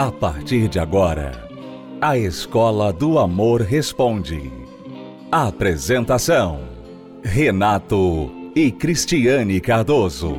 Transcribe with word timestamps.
A 0.00 0.10
partir 0.10 0.66
de 0.66 0.78
agora, 0.78 1.46
a 2.00 2.16
Escola 2.16 2.90
do 2.90 3.18
Amor 3.18 3.60
Responde. 3.60 4.50
Apresentação: 5.30 6.66
Renato 7.22 8.32
e 8.56 8.72
Cristiane 8.72 9.60
Cardoso. 9.60 10.38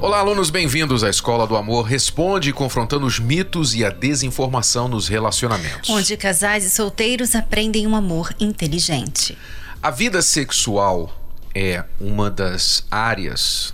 Olá, 0.00 0.18
alunos, 0.18 0.50
bem-vindos 0.50 1.04
à 1.04 1.08
Escola 1.10 1.46
do 1.46 1.54
Amor 1.54 1.82
Responde, 1.84 2.52
confrontando 2.52 3.06
os 3.06 3.20
mitos 3.20 3.76
e 3.76 3.84
a 3.84 3.88
desinformação 3.88 4.88
nos 4.88 5.06
relacionamentos. 5.06 5.90
Onde 5.90 6.16
casais 6.16 6.64
e 6.64 6.70
solteiros 6.70 7.36
aprendem 7.36 7.86
um 7.86 7.94
amor 7.94 8.34
inteligente. 8.40 9.38
A 9.80 9.92
vida 9.92 10.20
sexual 10.20 11.16
é 11.54 11.84
uma 12.00 12.28
das 12.28 12.84
áreas 12.90 13.72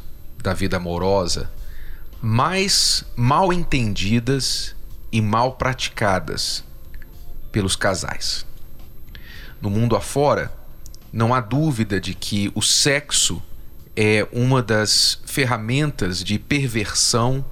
da 0.48 0.55
vida 0.55 0.79
amorosa 0.79 1.51
mais 2.23 3.05
mal 3.15 3.52
entendidas 3.52 4.75
e 5.12 5.20
mal 5.20 5.56
praticadas 5.56 6.65
pelos 7.52 7.77
casais. 7.77 8.47
No 9.61 9.69
mundo 9.69 9.95
afora, 9.95 10.51
não 11.12 11.34
há 11.34 11.41
dúvida 11.42 12.01
de 12.01 12.15
que 12.15 12.51
o 12.55 12.62
sexo 12.62 13.42
é 13.95 14.27
uma 14.33 14.62
das 14.62 15.20
ferramentas 15.27 16.25
de 16.25 16.39
perversão, 16.39 17.45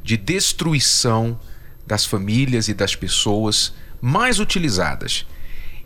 de 0.00 0.16
destruição 0.16 1.40
das 1.84 2.04
famílias 2.04 2.68
e 2.68 2.74
das 2.74 2.94
pessoas 2.94 3.74
mais 4.00 4.38
utilizadas. 4.38 5.26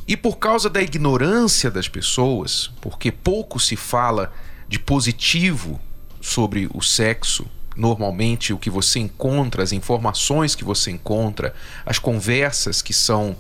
E 0.07 0.19
por 0.19 0.37
causa 0.37 0.69
da 0.69 0.83
ignorância 0.83 1.71
das 1.71 1.89
pessoas, 1.89 2.71
porque 2.83 3.11
pouco 3.11 3.59
se 3.59 3.75
fala 3.75 4.31
de 4.69 4.79
positivo 4.79 5.81
sobre 6.29 6.69
o 6.73 6.83
sexo, 6.83 7.47
normalmente 7.77 8.53
o 8.53 8.59
que 8.59 8.69
você 8.71 8.99
encontra, 8.99 9.63
as 9.63 9.73
informações 9.73 10.55
que 10.55 10.65
você 10.65 10.91
encontra, 10.91 11.55
as 11.87 11.99
conversas 11.99 12.83
que 12.83 12.93
são 12.93 13.37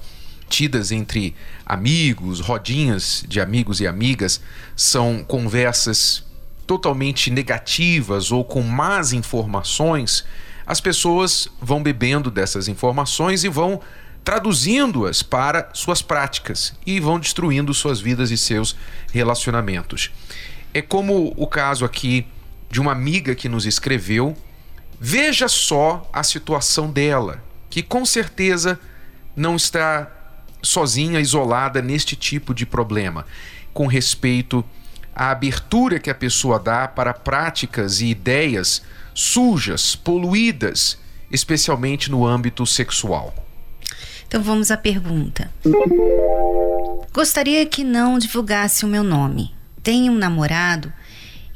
tidas 0.48 0.91
entre 0.91 1.34
amigos, 1.67 2.41
rodinhas 2.41 3.25
de 3.28 3.41
amigos 3.41 3.80
e 3.80 3.86
amigas, 3.86 4.41
são 4.75 5.22
conversas 5.22 6.25
totalmente 6.67 7.30
negativas 7.30 8.30
ou 8.30 8.45
com 8.45 8.62
más 8.62 9.12
informações, 9.12 10.25
as 10.67 10.80
pessoas 10.80 11.48
vão 11.61 11.83
bebendo 11.83 12.30
dessas 12.30 12.69
informações 12.69 13.42
e 13.42 13.48
vão 13.48 13.80
traduzindo-as 14.23 15.23
para 15.23 15.70
suas 15.73 16.02
práticas 16.02 16.75
e 16.84 17.00
vão 17.00 17.19
destruindo 17.19 17.73
suas 17.73 18.00
vidas 18.00 18.30
e 18.30 18.36
seus 18.36 18.77
relacionamentos. 19.11 20.11
É 20.75 20.83
como 20.83 21.33
o 21.36 21.47
caso 21.47 21.86
aqui 21.86 22.27
de 22.70 22.80
uma 22.80 22.92
amiga 22.92 23.34
que 23.34 23.48
nos 23.48 23.66
escreveu. 23.66 24.36
Veja 25.00 25.48
só 25.48 26.08
a 26.12 26.22
situação 26.22 26.91
dela, 26.91 27.42
que 27.70 27.83
com 27.83 28.05
certeza 28.05 28.78
não 29.36 29.56
está 29.56 30.11
sozinha, 30.62 31.20
isolada 31.20 31.80
neste 31.80 32.16
tipo 32.16 32.52
de 32.52 32.66
problema, 32.66 33.24
com 33.72 33.86
respeito 33.86 34.64
à 35.14 35.30
abertura 35.30 35.98
que 35.98 36.11
a 36.11 36.14
pessoa 36.14 36.58
dá 36.58 36.89
para 36.89 37.14
práticas 37.14 38.00
e 38.00 38.06
ideias 38.06 38.83
sujas, 39.14 39.96
poluídas, 39.96 40.98
especialmente 41.30 42.11
no 42.11 42.27
âmbito 42.27 42.64
sexual. 42.66 43.34
Então 44.27 44.42
vamos 44.42 44.70
à 44.70 44.77
pergunta. 44.77 45.50
Gostaria 47.12 47.64
que 47.66 47.83
não 47.83 48.19
divulgasse 48.19 48.84
o 48.84 48.89
meu 48.89 49.02
nome. 49.02 49.55
Tenho 49.83 50.12
um 50.12 50.19
namorado 50.19 50.92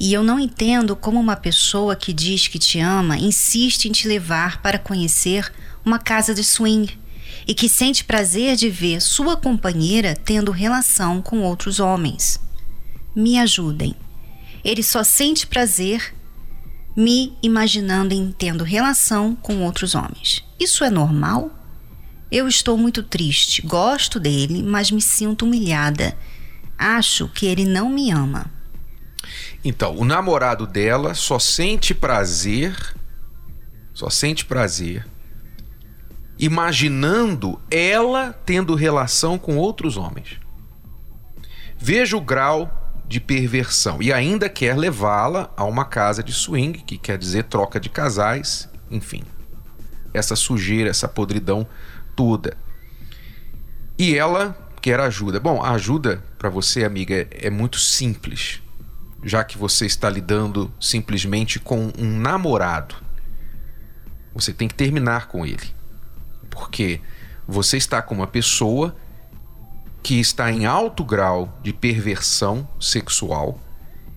e 0.03 0.12
eu 0.12 0.25
não 0.25 0.41
entendo 0.41 0.97
como 0.97 1.20
uma 1.20 1.36
pessoa 1.36 1.95
que 1.95 2.12
diz 2.12 2.48
que 2.48 2.58
te 2.58 2.80
ama 2.80 3.17
insiste 3.17 3.85
em 3.85 3.92
te 3.92 4.08
levar 4.08 4.61
para 4.61 4.77
conhecer 4.77 5.48
uma 5.85 5.96
casa 5.96 6.35
de 6.35 6.42
swing 6.42 6.98
e 7.46 7.55
que 7.55 7.68
sente 7.68 8.02
prazer 8.02 8.57
de 8.57 8.68
ver 8.68 9.01
sua 9.01 9.36
companheira 9.36 10.17
tendo 10.17 10.51
relação 10.51 11.23
com 11.23 11.42
outros 11.42 11.79
homens. 11.79 12.41
Me 13.14 13.39
ajudem. 13.39 13.95
Ele 14.64 14.83
só 14.83 15.05
sente 15.05 15.46
prazer 15.46 16.12
me 16.96 17.39
imaginando 17.41 18.12
em 18.12 18.33
tendo 18.33 18.64
relação 18.64 19.36
com 19.36 19.62
outros 19.62 19.95
homens. 19.95 20.42
Isso 20.58 20.83
é 20.83 20.91
normal? 20.91 21.48
Eu 22.29 22.48
estou 22.48 22.77
muito 22.77 23.05
triste, 23.05 23.62
gosto 23.62 24.18
dele, 24.18 24.64
mas 24.64 24.91
me 24.91 25.01
sinto 25.01 25.45
humilhada. 25.45 26.18
Acho 26.77 27.29
que 27.29 27.46
ele 27.46 27.64
não 27.64 27.89
me 27.89 28.11
ama. 28.11 28.61
Então, 29.64 29.96
o 29.96 30.05
namorado 30.05 30.67
dela 30.67 31.14
só 31.14 31.39
sente 31.39 31.95
prazer, 31.95 32.77
só 33.92 34.11
sente 34.11 34.45
prazer 34.45 35.06
imaginando 36.42 37.61
ela 37.70 38.33
tendo 38.45 38.74
relação 38.74 39.39
com 39.39 39.56
outros 39.56 39.96
homens. 39.96 40.40
Veja 41.78 42.17
o 42.17 42.20
grau 42.20 43.00
de 43.06 43.20
perversão 43.20 44.02
e 44.02 44.12
ainda 44.12 44.48
quer 44.48 44.77
levá-la 44.77 45.52
a 45.56 45.64
uma 45.64 45.84
casa 45.84 46.20
de 46.20 46.33
swing, 46.33 46.80
que 46.80 46.98
quer 46.98 47.17
dizer 47.17 47.44
troca 47.44 47.79
de 47.79 47.89
casais, 47.89 48.68
enfim. 48.90 49.23
Essa 50.12 50.34
sujeira, 50.34 50.90
essa 50.90 51.06
podridão 51.06 51.64
toda. 52.17 52.56
E 53.96 54.17
ela 54.17 54.56
quer 54.80 54.98
ajuda. 54.98 55.39
Bom, 55.39 55.62
a 55.62 55.70
ajuda 55.73 56.24
para 56.39 56.50
você, 56.50 56.84
amiga, 56.84 57.29
é 57.30 57.50
muito 57.50 57.79
simples, 57.79 58.61
já 59.22 59.44
que 59.44 59.56
você 59.56 59.86
está 59.86 60.10
lidando 60.10 60.72
simplesmente 60.80 61.58
com 61.58 61.92
um 61.98 62.18
namorado. 62.18 62.94
Você 64.34 64.52
tem 64.52 64.68
que 64.68 64.74
terminar 64.74 65.28
com 65.28 65.44
ele 65.46 65.83
porque 66.52 67.00
você 67.48 67.77
está 67.77 68.02
com 68.02 68.14
uma 68.14 68.27
pessoa 68.27 68.94
que 70.02 70.20
está 70.20 70.52
em 70.52 70.66
alto 70.66 71.05
grau 71.05 71.58
de 71.62 71.72
perversão 71.72 72.68
sexual, 72.78 73.58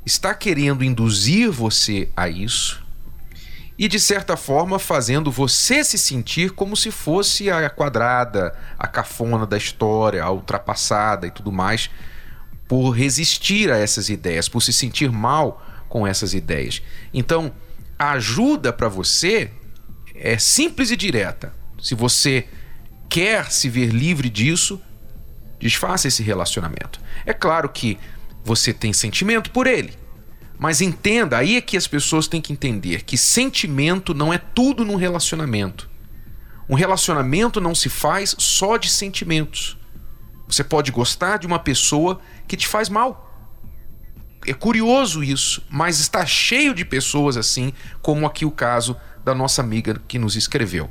está 0.06 0.34
querendo 0.34 0.84
induzir 0.84 1.50
você 1.52 2.10
a 2.16 2.28
isso 2.28 2.84
e, 3.78 3.88
de 3.88 4.00
certa 4.00 4.38
forma, 4.38 4.80
fazendo 4.80 5.32
você 5.32 5.84
se 5.84 5.98
sentir 5.98 6.52
como 6.52 6.76
se 6.76 6.92
fosse 6.92 7.50
a 7.50 7.70
quadrada, 7.70 8.56
a 8.80 8.88
cafona 8.88 9.46
da 9.46 9.58
história, 9.58 10.24
a 10.24 10.32
ultrapassada 10.32 11.28
e 11.28 11.32
tudo 11.32 11.52
mais, 11.52 11.90
por 12.68 12.92
resistir 12.92 13.72
a 13.72 13.78
essas 13.78 14.10
ideias, 14.10 14.50
por 14.50 14.62
se 14.62 14.74
sentir 14.74 15.12
mal 15.12 15.64
com 15.88 16.06
essas 16.06 16.34
ideias. 16.34 16.82
Então, 17.14 17.54
a 17.98 18.12
ajuda 18.12 18.74
para 18.74 18.90
você 18.90 19.52
é 20.14 20.38
simples 20.38 20.92
e 20.92 20.96
direta 20.96 21.54
se 21.86 21.94
você 21.94 22.48
quer 23.08 23.52
se 23.52 23.70
ver 23.70 23.90
livre 23.90 24.30
disso, 24.30 24.82
desfaça 25.60 26.08
esse 26.08 26.24
relacionamento. 26.24 27.00
É 27.26 27.34
claro 27.34 27.70
que 27.70 27.98
você 28.44 28.74
tem 28.74 28.92
sentimento 28.92 29.52
por 29.52 29.68
ele, 29.68 29.94
mas 30.58 30.82
entenda, 30.82 31.38
aí 31.38 31.58
é 31.58 31.62
que 31.62 31.78
as 31.78 31.88
pessoas 31.88 32.28
têm 32.28 32.42
que 32.42 32.52
entender 32.52 33.04
que 33.04 33.18
sentimento 33.18 34.14
não 34.14 34.34
é 34.34 34.38
tudo 34.38 34.84
num 34.84 34.96
relacionamento. 34.96 35.90
Um 36.68 36.74
relacionamento 36.74 37.62
não 37.62 37.76
se 37.76 37.90
faz 37.90 38.36
só 38.40 38.78
de 38.78 38.90
sentimentos. 38.90 39.78
Você 40.48 40.64
pode 40.64 40.92
gostar 40.92 41.38
de 41.38 41.48
uma 41.48 41.60
pessoa 41.60 42.20
que 42.48 42.58
te 42.58 42.68
faz 42.68 42.90
mal. 42.90 43.24
É 44.46 44.54
curioso 44.54 45.24
isso, 45.24 45.66
mas 45.70 46.00
está 46.00 46.26
cheio 46.26 46.74
de 46.74 46.86
pessoas 46.86 47.36
assim, 47.36 47.74
como 48.02 48.28
aqui 48.28 48.46
o 48.46 48.52
caso 48.52 48.96
da 49.24 49.34
nossa 49.34 49.62
amiga 49.62 50.00
que 50.08 50.20
nos 50.20 50.36
escreveu. 50.36 50.90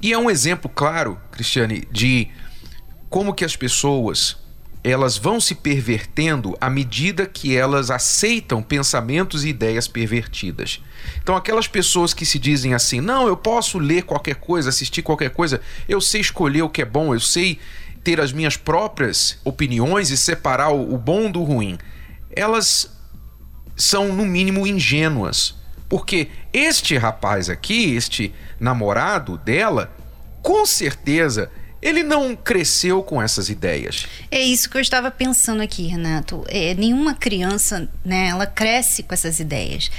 E 0.00 0.12
é 0.12 0.18
um 0.18 0.30
exemplo 0.30 0.70
claro, 0.72 1.20
Cristiane, 1.32 1.86
de 1.90 2.28
como 3.10 3.34
que 3.34 3.44
as 3.44 3.56
pessoas 3.56 4.36
elas 4.84 5.18
vão 5.18 5.40
se 5.40 5.54
pervertendo 5.54 6.56
à 6.60 6.70
medida 6.70 7.26
que 7.26 7.56
elas 7.56 7.90
aceitam 7.90 8.62
pensamentos 8.62 9.44
e 9.44 9.48
ideias 9.48 9.88
pervertidas. 9.88 10.80
Então, 11.20 11.36
aquelas 11.36 11.66
pessoas 11.66 12.14
que 12.14 12.24
se 12.24 12.38
dizem 12.38 12.74
assim: 12.74 13.00
não, 13.00 13.26
eu 13.26 13.36
posso 13.36 13.78
ler 13.78 14.04
qualquer 14.04 14.36
coisa, 14.36 14.68
assistir 14.68 15.02
qualquer 15.02 15.30
coisa, 15.30 15.60
eu 15.88 16.00
sei 16.00 16.20
escolher 16.20 16.62
o 16.62 16.70
que 16.70 16.82
é 16.82 16.84
bom, 16.84 17.12
eu 17.12 17.20
sei 17.20 17.58
ter 18.08 18.22
as 18.22 18.32
minhas 18.32 18.56
próprias 18.56 19.36
opiniões 19.44 20.08
e 20.08 20.16
separar 20.16 20.70
o 20.70 20.96
bom 20.96 21.30
do 21.30 21.42
ruim, 21.42 21.76
elas 22.34 22.90
são, 23.76 24.14
no 24.14 24.24
mínimo, 24.24 24.66
ingênuas. 24.66 25.54
Porque 25.90 26.28
este 26.50 26.96
rapaz 26.96 27.50
aqui, 27.50 27.94
este 27.94 28.32
namorado 28.58 29.36
dela, 29.36 29.94
com 30.40 30.64
certeza 30.64 31.50
ele 31.82 32.02
não 32.02 32.34
cresceu 32.34 33.02
com 33.02 33.20
essas 33.20 33.50
ideias. 33.50 34.06
É 34.30 34.40
isso 34.40 34.70
que 34.70 34.78
eu 34.78 34.80
estava 34.80 35.10
pensando 35.10 35.62
aqui, 35.62 35.86
Renato. 35.86 36.46
É, 36.48 36.72
nenhuma 36.72 37.14
criança, 37.14 37.90
né, 38.02 38.28
ela 38.28 38.46
cresce 38.46 39.02
com 39.02 39.12
essas 39.12 39.38
ideias. 39.38 39.90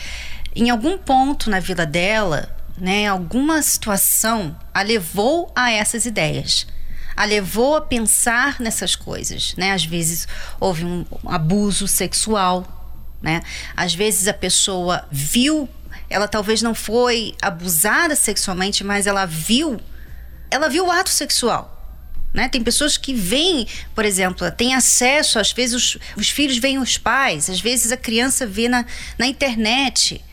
Em 0.56 0.72
algum 0.72 0.98
ponto 0.98 1.48
na 1.48 1.60
vida 1.60 1.86
dela, 1.86 2.58
né, 2.76 3.06
alguma 3.06 3.62
situação 3.62 4.58
a 4.74 4.82
levou 4.82 5.52
a 5.56 5.72
essas 5.72 6.08
ideias. 6.08 6.66
A 7.20 7.26
levou 7.26 7.76
a 7.76 7.82
pensar 7.82 8.62
nessas 8.62 8.96
coisas, 8.96 9.54
né? 9.58 9.72
Às 9.72 9.84
vezes 9.84 10.26
houve 10.60 10.86
um 10.86 11.06
abuso 11.26 11.88
sexual, 11.88 12.66
né? 13.22 13.42
Às 13.76 13.94
vezes 13.94 14.28
a 14.30 14.34
pessoa 14.34 15.06
viu 15.12 15.68
ela 16.10 16.28
talvez 16.28 16.62
não 16.62 16.74
foi 16.74 17.36
abusada 17.42 18.16
sexualmente, 18.16 18.84
mas 18.84 19.06
ela 19.06 19.26
viu, 19.26 19.80
ela 20.50 20.68
viu 20.68 20.88
o 20.88 20.92
ato 20.92 21.10
sexual. 21.10 21.76
Né? 22.34 22.48
Tem 22.50 22.64
pessoas 22.64 22.98
que 22.98 23.14
veem, 23.14 23.68
por 23.94 24.06
exemplo, 24.06 24.50
têm 24.52 24.74
acesso, 24.74 25.40
às 25.40 25.52
vezes 25.52 25.76
os, 25.76 25.98
os 26.16 26.30
filhos 26.30 26.58
veem 26.58 26.80
os 26.80 26.98
pais, 26.98 27.50
às 27.50 27.60
vezes 27.60 27.92
a 27.92 27.98
criança 27.98 28.46
vê 28.46 28.68
na, 28.68 28.86
na 29.18 29.28
internet. 29.28 30.24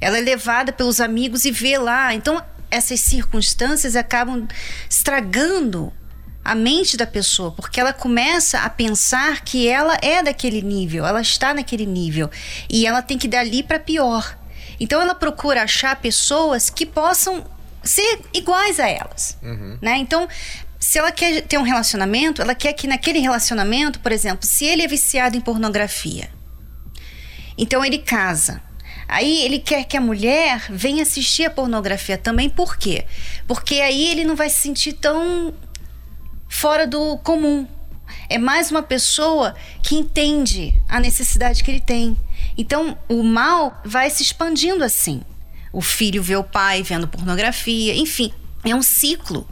Ela 0.00 0.18
é 0.18 0.20
levada 0.20 0.72
pelos 0.72 1.00
amigos 1.00 1.44
e 1.44 1.50
vê 1.50 1.78
lá. 1.78 2.14
Então, 2.14 2.42
essas 2.74 3.00
circunstâncias 3.00 3.94
acabam 3.94 4.46
estragando 4.90 5.92
a 6.44 6.54
mente 6.54 6.96
da 6.96 7.06
pessoa, 7.06 7.52
porque 7.52 7.80
ela 7.80 7.92
começa 7.92 8.58
a 8.58 8.68
pensar 8.68 9.42
que 9.42 9.66
ela 9.66 9.96
é 10.02 10.22
daquele 10.22 10.60
nível, 10.60 11.06
ela 11.06 11.22
está 11.22 11.54
naquele 11.54 11.86
nível 11.86 12.30
e 12.68 12.86
ela 12.86 13.00
tem 13.00 13.16
que 13.16 13.26
dali 13.26 13.62
para 13.62 13.78
pior. 13.78 14.36
Então 14.78 15.00
ela 15.00 15.14
procura 15.14 15.62
achar 15.62 15.96
pessoas 15.96 16.68
que 16.68 16.84
possam 16.84 17.46
ser 17.82 18.20
iguais 18.34 18.78
a 18.78 18.88
elas, 18.88 19.38
uhum. 19.42 19.78
né? 19.80 19.96
Então 19.96 20.28
se 20.78 20.98
ela 20.98 21.10
quer 21.10 21.40
ter 21.42 21.56
um 21.56 21.62
relacionamento, 21.62 22.42
ela 22.42 22.54
quer 22.54 22.74
que 22.74 22.86
naquele 22.86 23.18
relacionamento, 23.18 24.00
por 24.00 24.12
exemplo, 24.12 24.46
se 24.46 24.66
ele 24.66 24.82
é 24.82 24.86
viciado 24.86 25.34
em 25.34 25.40
pornografia, 25.40 26.28
então 27.56 27.82
ele 27.82 27.98
casa. 27.98 28.60
Aí 29.06 29.42
ele 29.42 29.58
quer 29.58 29.84
que 29.84 29.96
a 29.96 30.00
mulher 30.00 30.66
venha 30.70 31.02
assistir 31.02 31.44
a 31.44 31.50
pornografia 31.50 32.16
também, 32.16 32.48
por 32.48 32.76
quê? 32.76 33.04
Porque 33.46 33.76
aí 33.76 34.08
ele 34.08 34.24
não 34.24 34.36
vai 34.36 34.48
se 34.48 34.62
sentir 34.62 34.94
tão 34.94 35.52
fora 36.48 36.86
do 36.86 37.18
comum. 37.18 37.66
É 38.28 38.38
mais 38.38 38.70
uma 38.70 38.82
pessoa 38.82 39.54
que 39.82 39.96
entende 39.96 40.74
a 40.88 41.00
necessidade 41.00 41.62
que 41.62 41.70
ele 41.70 41.80
tem. 41.80 42.16
Então, 42.56 42.96
o 43.08 43.22
mal 43.22 43.80
vai 43.84 44.08
se 44.10 44.22
expandindo 44.22 44.84
assim. 44.84 45.22
O 45.72 45.80
filho 45.80 46.22
vê 46.22 46.36
o 46.36 46.44
pai 46.44 46.82
vendo 46.82 47.08
pornografia, 47.08 47.94
enfim, 47.96 48.32
é 48.64 48.74
um 48.74 48.82
ciclo 48.82 49.46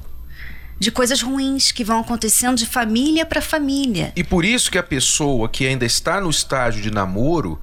de 0.78 0.90
coisas 0.90 1.20
ruins 1.22 1.70
que 1.70 1.84
vão 1.84 2.00
acontecendo 2.00 2.56
de 2.56 2.66
família 2.66 3.24
para 3.24 3.40
família. 3.40 4.12
E 4.16 4.24
por 4.24 4.44
isso 4.44 4.70
que 4.70 4.78
a 4.78 4.82
pessoa 4.82 5.48
que 5.48 5.66
ainda 5.66 5.84
está 5.84 6.20
no 6.20 6.30
estágio 6.30 6.82
de 6.82 6.90
namoro, 6.90 7.60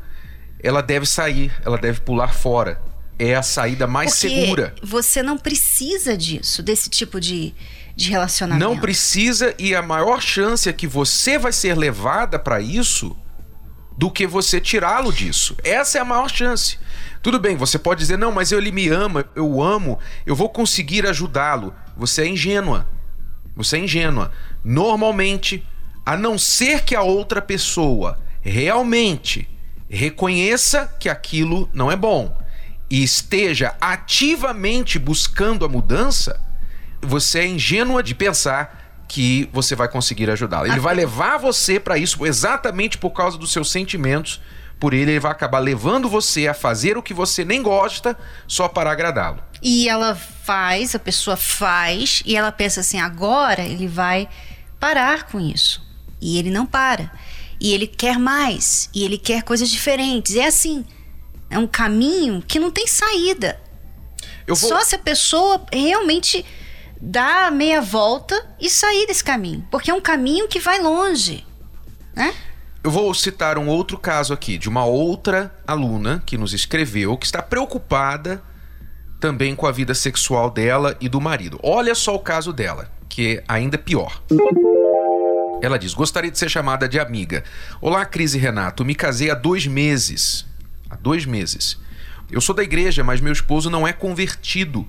ela 0.61 0.81
deve 0.81 1.05
sair, 1.05 1.51
ela 1.65 1.77
deve 1.77 2.01
pular 2.01 2.33
fora. 2.33 2.81
É 3.17 3.35
a 3.35 3.43
saída 3.43 3.85
mais 3.85 4.11
Porque 4.11 4.29
segura. 4.29 4.75
Você 4.81 5.21
não 5.21 5.37
precisa 5.37 6.15
disso, 6.15 6.63
desse 6.63 6.89
tipo 6.89 7.19
de, 7.19 7.53
de 7.95 8.09
relacionamento. 8.09 8.65
Não 8.65 8.79
precisa 8.79 9.53
e 9.59 9.75
a 9.75 9.81
maior 9.81 10.21
chance 10.21 10.69
é 10.69 10.73
que 10.73 10.87
você 10.87 11.37
vai 11.37 11.51
ser 11.51 11.77
levada 11.77 12.39
para 12.39 12.61
isso 12.61 13.15
do 13.97 14.09
que 14.09 14.25
você 14.25 14.61
tirá-lo 14.61 15.11
disso. 15.11 15.57
Essa 15.63 15.97
é 15.97 16.01
a 16.01 16.05
maior 16.05 16.29
chance. 16.29 16.79
Tudo 17.21 17.37
bem, 17.37 17.57
você 17.57 17.77
pode 17.77 17.99
dizer, 17.99 18.17
não, 18.17 18.31
mas 18.31 18.53
ele 18.53 18.71
me 18.71 18.87
ama, 18.87 19.25
eu 19.35 19.61
amo, 19.61 19.99
eu 20.25 20.33
vou 20.33 20.47
conseguir 20.47 21.05
ajudá-lo. 21.05 21.75
Você 21.97 22.21
é 22.21 22.27
ingênua. 22.27 22.87
Você 23.57 23.75
é 23.75 23.79
ingênua. 23.79 24.31
Normalmente, 24.63 25.65
a 26.05 26.15
não 26.15 26.37
ser 26.37 26.83
que 26.85 26.95
a 26.95 27.01
outra 27.01 27.41
pessoa 27.41 28.17
realmente 28.41 29.49
reconheça 29.89 30.93
que 30.99 31.09
aquilo 31.09 31.69
não 31.73 31.91
é 31.91 31.95
bom 31.95 32.37
e 32.89 33.03
esteja 33.03 33.75
ativamente 33.79 34.97
buscando 34.97 35.65
a 35.65 35.69
mudança, 35.69 36.39
você 37.01 37.39
é 37.39 37.47
ingênua 37.47 38.01
de 38.03 38.13
pensar 38.15 39.03
que 39.07 39.49
você 39.51 39.75
vai 39.75 39.87
conseguir 39.87 40.29
ajudá-la. 40.29 40.67
Ele 40.67 40.79
vai 40.79 40.93
levar 40.93 41.37
você 41.37 41.79
para 41.79 41.97
isso 41.97 42.25
exatamente 42.25 42.97
por 42.97 43.09
causa 43.11 43.37
dos 43.37 43.51
seus 43.51 43.71
sentimentos. 43.71 44.39
Por 44.79 44.93
ele, 44.93 45.11
ele 45.11 45.19
vai 45.19 45.31
acabar 45.31 45.59
levando 45.59 46.07
você 46.07 46.47
a 46.47 46.53
fazer 46.53 46.97
o 46.97 47.03
que 47.03 47.13
você 47.13 47.43
nem 47.43 47.61
gosta 47.61 48.17
só 48.47 48.67
para 48.67 48.91
agradá-lo. 48.91 49.43
E 49.61 49.89
ela 49.89 50.15
faz, 50.15 50.95
a 50.95 50.99
pessoa 50.99 51.35
faz, 51.35 52.23
e 52.25 52.35
ela 52.35 52.51
pensa 52.51 52.79
assim: 52.79 52.99
agora 52.99 53.63
ele 53.63 53.87
vai 53.87 54.29
parar 54.79 55.23
com 55.23 55.39
isso. 55.39 55.85
E 56.21 56.37
ele 56.37 56.49
não 56.49 56.65
para. 56.65 57.11
E 57.59 57.73
ele 57.73 57.87
quer 57.87 58.17
mais. 58.17 58.89
E 58.93 59.03
ele 59.03 59.17
quer 59.17 59.43
coisas 59.43 59.69
diferentes. 59.69 60.35
É 60.35 60.45
assim. 60.45 60.85
É 61.49 61.57
um 61.57 61.67
caminho 61.67 62.43
que 62.47 62.59
não 62.59 62.71
tem 62.71 62.87
saída. 62.87 63.59
Vou... 64.47 64.55
Só 64.55 64.83
se 64.83 64.95
a 64.95 64.99
pessoa 64.99 65.65
realmente 65.71 66.45
dar 67.01 67.51
meia 67.51 67.81
volta 67.81 68.55
e 68.59 68.69
sair 68.69 69.07
desse 69.07 69.23
caminho. 69.23 69.67
Porque 69.71 69.91
é 69.91 69.93
um 69.93 70.01
caminho 70.01 70.47
que 70.47 70.59
vai 70.59 70.81
longe. 70.81 71.45
Né? 72.15 72.33
Eu 72.83 72.91
vou 72.91 73.13
citar 73.13 73.57
um 73.57 73.67
outro 73.67 73.97
caso 73.97 74.33
aqui, 74.33 74.57
de 74.57 74.69
uma 74.69 74.85
outra 74.85 75.53
aluna 75.67 76.23
que 76.25 76.37
nos 76.37 76.53
escreveu, 76.53 77.17
que 77.17 77.25
está 77.25 77.41
preocupada 77.41 78.41
também 79.19 79.53
com 79.53 79.67
a 79.67 79.71
vida 79.71 79.93
sexual 79.93 80.49
dela 80.49 80.95
e 81.01 81.09
do 81.09 81.19
marido. 81.19 81.59
Olha 81.61 81.93
só 81.93 82.15
o 82.15 82.19
caso 82.19 82.53
dela, 82.53 82.89
que 83.09 83.37
é 83.37 83.43
ainda 83.47 83.77
pior. 83.77 84.23
Ela 85.61 85.77
diz: 85.77 85.93
Gostaria 85.93 86.31
de 86.31 86.37
ser 86.37 86.49
chamada 86.49 86.87
de 86.87 86.99
amiga. 86.99 87.43
Olá, 87.81 88.05
Cris 88.05 88.33
e 88.33 88.37
Renato. 88.37 88.85
Me 88.85 88.95
casei 88.95 89.29
há 89.29 89.35
dois 89.35 89.67
meses. 89.67 90.45
Há 90.89 90.95
dois 90.95 91.25
meses. 91.25 91.77
Eu 92.31 92.39
sou 92.39 92.55
da 92.55 92.63
igreja, 92.63 93.03
mas 93.03 93.19
meu 93.19 93.33
esposo 93.33 93.69
não 93.69 93.87
é 93.87 93.91
convertido 93.91 94.87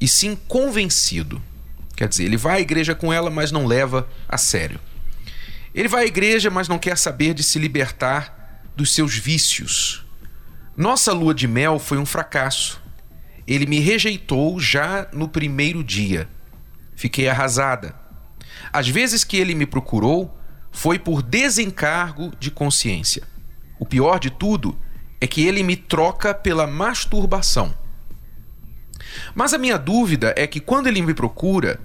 e 0.00 0.06
sim 0.06 0.36
convencido. 0.46 1.42
Quer 1.96 2.08
dizer, 2.08 2.24
ele 2.24 2.36
vai 2.36 2.58
à 2.58 2.60
igreja 2.60 2.94
com 2.94 3.12
ela, 3.12 3.28
mas 3.28 3.50
não 3.50 3.66
leva 3.66 4.08
a 4.28 4.38
sério. 4.38 4.78
Ele 5.74 5.88
vai 5.88 6.04
à 6.04 6.06
igreja, 6.06 6.48
mas 6.48 6.68
não 6.68 6.78
quer 6.78 6.96
saber 6.96 7.34
de 7.34 7.42
se 7.42 7.58
libertar 7.58 8.62
dos 8.76 8.94
seus 8.94 9.16
vícios. 9.16 10.06
Nossa 10.76 11.12
lua 11.12 11.34
de 11.34 11.48
mel 11.48 11.78
foi 11.78 11.98
um 11.98 12.06
fracasso. 12.06 12.80
Ele 13.46 13.66
me 13.66 13.80
rejeitou 13.80 14.60
já 14.60 15.08
no 15.12 15.28
primeiro 15.28 15.82
dia. 15.82 16.28
Fiquei 16.94 17.28
arrasada. 17.28 18.07
Às 18.72 18.88
vezes 18.88 19.24
que 19.24 19.36
ele 19.36 19.54
me 19.54 19.66
procurou, 19.66 20.36
foi 20.70 20.98
por 20.98 21.22
desencargo 21.22 22.32
de 22.38 22.50
consciência. 22.50 23.22
O 23.78 23.86
pior 23.86 24.18
de 24.18 24.30
tudo 24.30 24.78
é 25.20 25.26
que 25.26 25.46
ele 25.46 25.62
me 25.62 25.76
troca 25.76 26.34
pela 26.34 26.66
masturbação. 26.66 27.74
Mas 29.34 29.54
a 29.54 29.58
minha 29.58 29.78
dúvida 29.78 30.34
é 30.36 30.46
que 30.46 30.60
quando 30.60 30.86
ele 30.86 31.02
me 31.02 31.14
procura, 31.14 31.80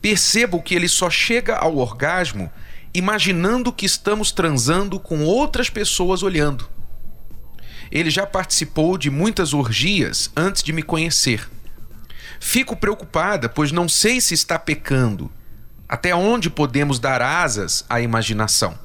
percebo 0.00 0.62
que 0.62 0.74
ele 0.74 0.88
só 0.88 1.10
chega 1.10 1.56
ao 1.56 1.76
orgasmo 1.76 2.50
imaginando 2.92 3.72
que 3.72 3.86
estamos 3.86 4.32
transando 4.32 4.98
com 4.98 5.24
outras 5.24 5.70
pessoas 5.70 6.22
olhando. 6.22 6.68
Ele 7.90 8.10
já 8.10 8.26
participou 8.26 8.96
de 8.96 9.10
muitas 9.10 9.52
orgias 9.52 10.30
antes 10.36 10.62
de 10.62 10.72
me 10.72 10.82
conhecer. 10.82 11.48
Fico 12.38 12.76
preocupada, 12.76 13.48
pois 13.48 13.72
não 13.72 13.88
sei 13.88 14.20
se 14.20 14.34
está 14.34 14.58
pecando. 14.58 15.30
Até 15.90 16.14
onde 16.14 16.48
podemos 16.48 17.00
dar 17.00 17.20
asas 17.20 17.84
à 17.88 18.00
imaginação? 18.00 18.78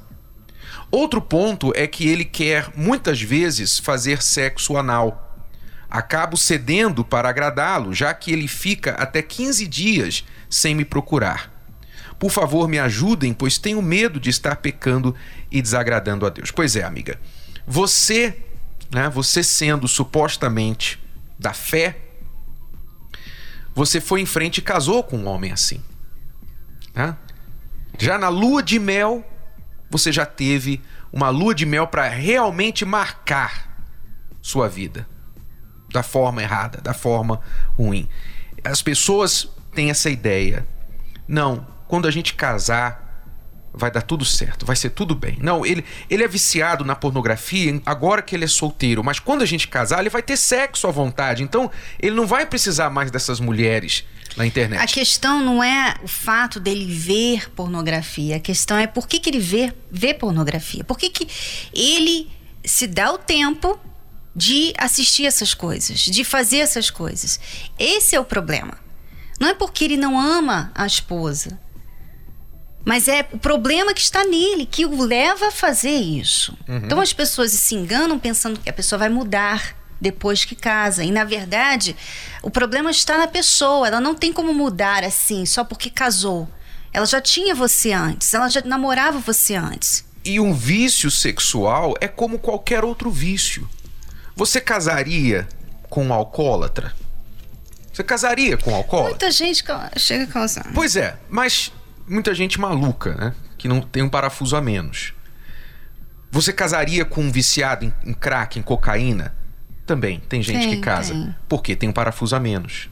Outro 0.90 1.22
ponto 1.22 1.72
é 1.76 1.86
que 1.86 2.08
ele 2.08 2.24
quer 2.24 2.70
muitas 2.76 3.22
vezes 3.22 3.78
fazer 3.78 4.20
sexo 4.20 4.76
anal 4.76 5.26
Acabo 5.88 6.36
cedendo 6.36 7.04
para 7.04 7.28
agradá-lo, 7.28 7.94
já 7.94 8.12
que 8.12 8.32
ele 8.32 8.48
fica 8.48 8.92
até 8.92 9.22
15 9.22 9.66
dias 9.66 10.24
sem 10.50 10.74
me 10.74 10.84
procurar. 10.84 11.52
Por 12.18 12.30
favor, 12.30 12.66
me 12.66 12.78
ajudem, 12.78 13.32
pois 13.32 13.58
tenho 13.58 13.80
medo 13.80 14.18
de 14.18 14.30
estar 14.30 14.56
pecando 14.56 15.14
e 15.50 15.62
desagradando 15.62 16.26
a 16.26 16.28
Deus. 16.28 16.50
Pois 16.50 16.74
é, 16.74 16.82
amiga. 16.82 17.20
Você, 17.66 18.36
né, 18.90 19.08
você 19.08 19.42
sendo 19.42 19.86
supostamente 19.86 20.98
da 21.38 21.52
fé, 21.52 21.98
você 23.74 24.00
foi 24.00 24.20
em 24.20 24.26
frente 24.26 24.58
e 24.58 24.62
casou 24.62 25.04
com 25.04 25.18
um 25.18 25.26
homem 25.28 25.52
assim. 25.52 25.80
Né? 26.96 27.14
Já 27.98 28.18
na 28.18 28.28
lua 28.28 28.62
de 28.62 28.78
mel, 28.78 29.24
você 29.90 30.10
já 30.10 30.24
teve 30.24 30.82
uma 31.12 31.28
lua 31.28 31.54
de 31.54 31.66
mel 31.66 31.86
para 31.86 32.08
realmente 32.08 32.84
marcar 32.84 33.84
sua 34.40 34.68
vida 34.68 35.06
da 35.92 36.02
forma 36.02 36.42
errada, 36.42 36.80
da 36.80 36.92
forma 36.92 37.40
ruim. 37.76 38.08
As 38.64 38.82
pessoas 38.82 39.48
têm 39.74 39.90
essa 39.90 40.10
ideia. 40.10 40.66
Não, 41.28 41.66
quando 41.86 42.08
a 42.08 42.10
gente 42.10 42.34
casar, 42.34 43.06
vai 43.72 43.90
dar 43.90 44.02
tudo 44.02 44.24
certo, 44.24 44.64
vai 44.66 44.74
ser 44.74 44.90
tudo 44.90 45.14
bem. 45.14 45.38
Não, 45.40 45.64
ele, 45.64 45.84
ele 46.08 46.24
é 46.24 46.28
viciado 46.28 46.84
na 46.84 46.96
pornografia 46.96 47.80
agora 47.84 48.22
que 48.22 48.34
ele 48.34 48.44
é 48.44 48.48
solteiro, 48.48 49.04
mas 49.04 49.20
quando 49.20 49.42
a 49.42 49.46
gente 49.46 49.68
casar, 49.68 50.00
ele 50.00 50.10
vai 50.10 50.22
ter 50.22 50.36
sexo 50.36 50.86
à 50.88 50.90
vontade. 50.90 51.42
Então, 51.42 51.70
ele 52.00 52.16
não 52.16 52.26
vai 52.26 52.46
precisar 52.46 52.90
mais 52.90 53.10
dessas 53.10 53.38
mulheres 53.38 54.04
na 54.36 54.46
internet. 54.46 54.82
A 54.82 54.86
questão 54.86 55.40
não 55.40 55.62
é 55.62 55.96
o 56.02 56.08
fato 56.08 56.58
dele 56.58 56.86
ver 56.86 57.50
pornografia, 57.50 58.36
a 58.36 58.40
questão 58.40 58.76
é 58.76 58.86
por 58.86 59.06
que, 59.06 59.18
que 59.18 59.30
ele 59.30 59.38
vê, 59.38 59.72
vê 59.90 60.14
pornografia. 60.14 60.84
Por 60.84 60.98
que, 60.98 61.10
que 61.10 61.28
ele 61.72 62.30
se 62.64 62.86
dá 62.86 63.12
o 63.12 63.18
tempo 63.18 63.78
de 64.34 64.74
assistir 64.76 65.24
essas 65.24 65.54
coisas, 65.54 66.00
de 66.00 66.22
fazer 66.22 66.58
essas 66.58 66.90
coisas. 66.90 67.40
Esse 67.78 68.14
é 68.14 68.20
o 68.20 68.24
problema. 68.24 68.76
Não 69.40 69.48
é 69.48 69.54
porque 69.54 69.84
ele 69.84 69.96
não 69.96 70.18
ama 70.18 70.70
a 70.74 70.86
esposa, 70.86 71.58
mas 72.84 73.08
é 73.08 73.26
o 73.32 73.38
problema 73.38 73.94
que 73.94 74.00
está 74.00 74.24
nele, 74.24 74.66
que 74.66 74.84
o 74.84 75.02
leva 75.02 75.48
a 75.48 75.50
fazer 75.50 75.96
isso. 75.96 76.56
Uhum. 76.68 76.76
Então 76.84 77.00
as 77.00 77.12
pessoas 77.12 77.52
se 77.52 77.74
enganam 77.74 78.18
pensando 78.18 78.60
que 78.60 78.68
a 78.68 78.72
pessoa 78.72 78.98
vai 78.98 79.08
mudar. 79.08 79.75
Depois 80.00 80.44
que 80.44 80.54
casa. 80.54 81.04
E 81.04 81.10
na 81.10 81.24
verdade, 81.24 81.96
o 82.42 82.50
problema 82.50 82.90
está 82.90 83.18
na 83.18 83.26
pessoa. 83.26 83.86
Ela 83.86 84.00
não 84.00 84.14
tem 84.14 84.32
como 84.32 84.52
mudar 84.52 85.04
assim 85.04 85.44
só 85.46 85.64
porque 85.64 85.90
casou. 85.90 86.48
Ela 86.92 87.06
já 87.06 87.20
tinha 87.20 87.54
você 87.54 87.92
antes, 87.92 88.32
ela 88.32 88.48
já 88.48 88.62
namorava 88.62 89.18
você 89.18 89.54
antes. 89.54 90.04
E 90.24 90.40
um 90.40 90.54
vício 90.54 91.10
sexual 91.10 91.94
é 92.00 92.08
como 92.08 92.38
qualquer 92.38 92.84
outro 92.84 93.10
vício. 93.10 93.68
Você 94.34 94.60
casaria 94.60 95.46
com 95.90 96.06
um 96.06 96.12
alcoólatra? 96.12 96.94
Você 97.92 98.02
casaria 98.02 98.56
com 98.56 98.72
um 98.72 98.74
alcoólatra? 98.74 99.10
Muita 99.10 99.30
gente 99.30 99.62
chega 99.98 100.24
a 100.24 100.26
causar. 100.26 100.66
Pois 100.74 100.96
é, 100.96 101.18
mas 101.28 101.70
muita 102.08 102.34
gente 102.34 102.58
maluca, 102.58 103.14
né? 103.14 103.34
Que 103.58 103.68
não 103.68 103.80
tem 103.80 104.02
um 104.02 104.08
parafuso 104.08 104.56
a 104.56 104.62
menos. 104.62 105.12
Você 106.30 106.50
casaria 106.52 107.04
com 107.04 107.22
um 107.22 107.30
viciado 107.30 107.84
em, 107.84 107.92
em 108.04 108.14
crack, 108.14 108.58
em 108.58 108.62
cocaína? 108.62 109.35
Também, 109.86 110.20
tem 110.28 110.42
gente 110.42 110.66
tem, 110.66 110.70
que 110.70 110.76
casa. 110.78 111.14
Tem. 111.14 111.34
Porque 111.48 111.76
tem 111.76 111.88
um 111.88 111.92
parafuso 111.92 112.34
a 112.34 112.40
menos. 112.40 112.90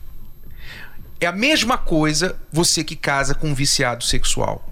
É 1.20 1.26
a 1.26 1.32
mesma 1.32 1.76
coisa 1.76 2.38
você 2.52 2.84
que 2.84 2.94
casa 2.94 3.34
com 3.34 3.48
um 3.48 3.54
viciado 3.54 4.04
sexual. 4.04 4.64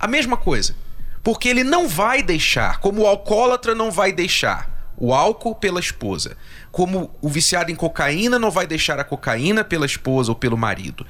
A 0.00 0.06
mesma 0.06 0.36
coisa. 0.36 0.74
Porque 1.22 1.48
ele 1.48 1.62
não 1.62 1.86
vai 1.86 2.22
deixar, 2.22 2.80
como 2.80 3.02
o 3.02 3.06
alcoólatra 3.06 3.74
não 3.74 3.90
vai 3.90 4.12
deixar 4.12 4.94
o 4.96 5.14
álcool 5.14 5.54
pela 5.54 5.78
esposa, 5.78 6.36
como 6.72 7.14
o 7.20 7.28
viciado 7.28 7.70
em 7.70 7.74
cocaína 7.74 8.38
não 8.38 8.50
vai 8.50 8.66
deixar 8.66 8.98
a 8.98 9.04
cocaína 9.04 9.62
pela 9.62 9.86
esposa 9.86 10.32
ou 10.32 10.36
pelo 10.36 10.56
marido. 10.56 11.06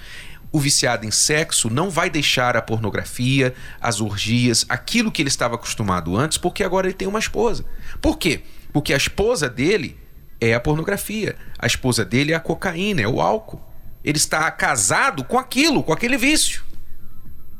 O 0.50 0.58
viciado 0.58 1.06
em 1.06 1.10
sexo 1.10 1.70
não 1.70 1.90
vai 1.90 2.10
deixar 2.10 2.56
a 2.56 2.62
pornografia, 2.62 3.54
as 3.80 4.00
orgias, 4.00 4.64
aquilo 4.68 5.12
que 5.12 5.22
ele 5.22 5.28
estava 5.28 5.54
acostumado 5.54 6.16
antes, 6.16 6.36
porque 6.36 6.64
agora 6.64 6.86
ele 6.86 6.94
tem 6.94 7.08
uma 7.08 7.18
esposa. 7.18 7.64
Por 8.00 8.18
quê? 8.18 8.42
Porque 8.72 8.92
a 8.92 8.96
esposa 8.96 9.48
dele 9.48 9.96
é 10.40 10.54
a 10.54 10.60
pornografia, 10.60 11.36
a 11.58 11.66
esposa 11.66 12.04
dele 12.04 12.32
é 12.32 12.36
a 12.36 12.40
cocaína, 12.40 13.02
é 13.02 13.08
o 13.08 13.20
álcool. 13.20 13.60
Ele 14.04 14.18
está 14.18 14.50
casado 14.50 15.24
com 15.24 15.38
aquilo, 15.38 15.82
com 15.82 15.92
aquele 15.92 16.16
vício. 16.16 16.62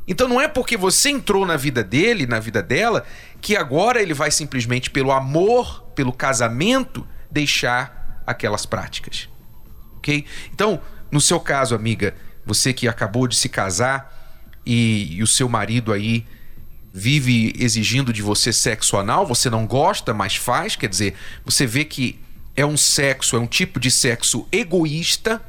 Então 0.07 0.27
não 0.27 0.41
é 0.41 0.47
porque 0.47 0.75
você 0.75 1.09
entrou 1.09 1.45
na 1.45 1.55
vida 1.55 1.83
dele, 1.83 2.25
na 2.25 2.39
vida 2.39 2.63
dela, 2.63 3.05
que 3.41 3.55
agora 3.55 4.01
ele 4.01 4.13
vai 4.13 4.31
simplesmente 4.31 4.89
pelo 4.89 5.11
amor, 5.11 5.83
pelo 5.93 6.11
casamento, 6.11 7.07
deixar 7.29 8.23
aquelas 8.25 8.65
práticas. 8.65 9.29
Ok? 9.97 10.25
Então, 10.53 10.81
no 11.11 11.21
seu 11.21 11.39
caso, 11.39 11.75
amiga, 11.75 12.15
você 12.45 12.73
que 12.73 12.87
acabou 12.87 13.27
de 13.27 13.35
se 13.35 13.49
casar 13.49 14.39
e, 14.65 15.17
e 15.17 15.23
o 15.23 15.27
seu 15.27 15.47
marido 15.47 15.93
aí 15.93 16.25
vive 16.91 17.53
exigindo 17.59 18.11
de 18.11 18.21
você 18.21 18.51
sexo 18.51 18.97
anal, 18.97 19.27
você 19.27 19.49
não 19.49 19.67
gosta, 19.67 20.13
mas 20.13 20.35
faz, 20.35 20.75
quer 20.75 20.89
dizer, 20.89 21.15
você 21.45 21.67
vê 21.67 21.85
que 21.85 22.19
é 22.59 22.65
um 22.65 22.75
sexo, 22.75 23.37
é 23.37 23.39
um 23.39 23.47
tipo 23.47 23.79
de 23.79 23.89
sexo 23.89 24.45
egoísta, 24.51 25.41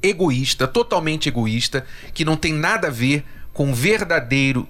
egoísta, 0.00 0.68
totalmente 0.68 1.28
egoísta, 1.28 1.84
que 2.14 2.24
não 2.24 2.36
tem 2.36 2.52
nada 2.52 2.86
a 2.86 2.90
ver 2.92 3.24
com 3.52 3.74
verdadeiro 3.74 4.68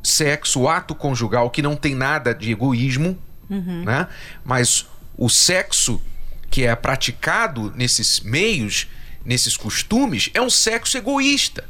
sexo, 0.00 0.68
ato 0.68 0.94
conjugal, 0.94 1.50
que 1.50 1.60
não 1.60 1.74
tem 1.74 1.92
nada 1.92 2.32
de 2.32 2.52
egoísmo, 2.52 3.18
uhum. 3.50 3.82
né? 3.84 4.06
Mas 4.44 4.86
o 5.16 5.28
sexo 5.28 6.00
que 6.48 6.64
é 6.64 6.76
praticado 6.76 7.72
nesses 7.74 8.20
meios, 8.20 8.86
nesses 9.24 9.56
costumes, 9.56 10.30
é 10.32 10.40
um 10.40 10.50
sexo 10.50 10.96
egoísta. 10.96 11.64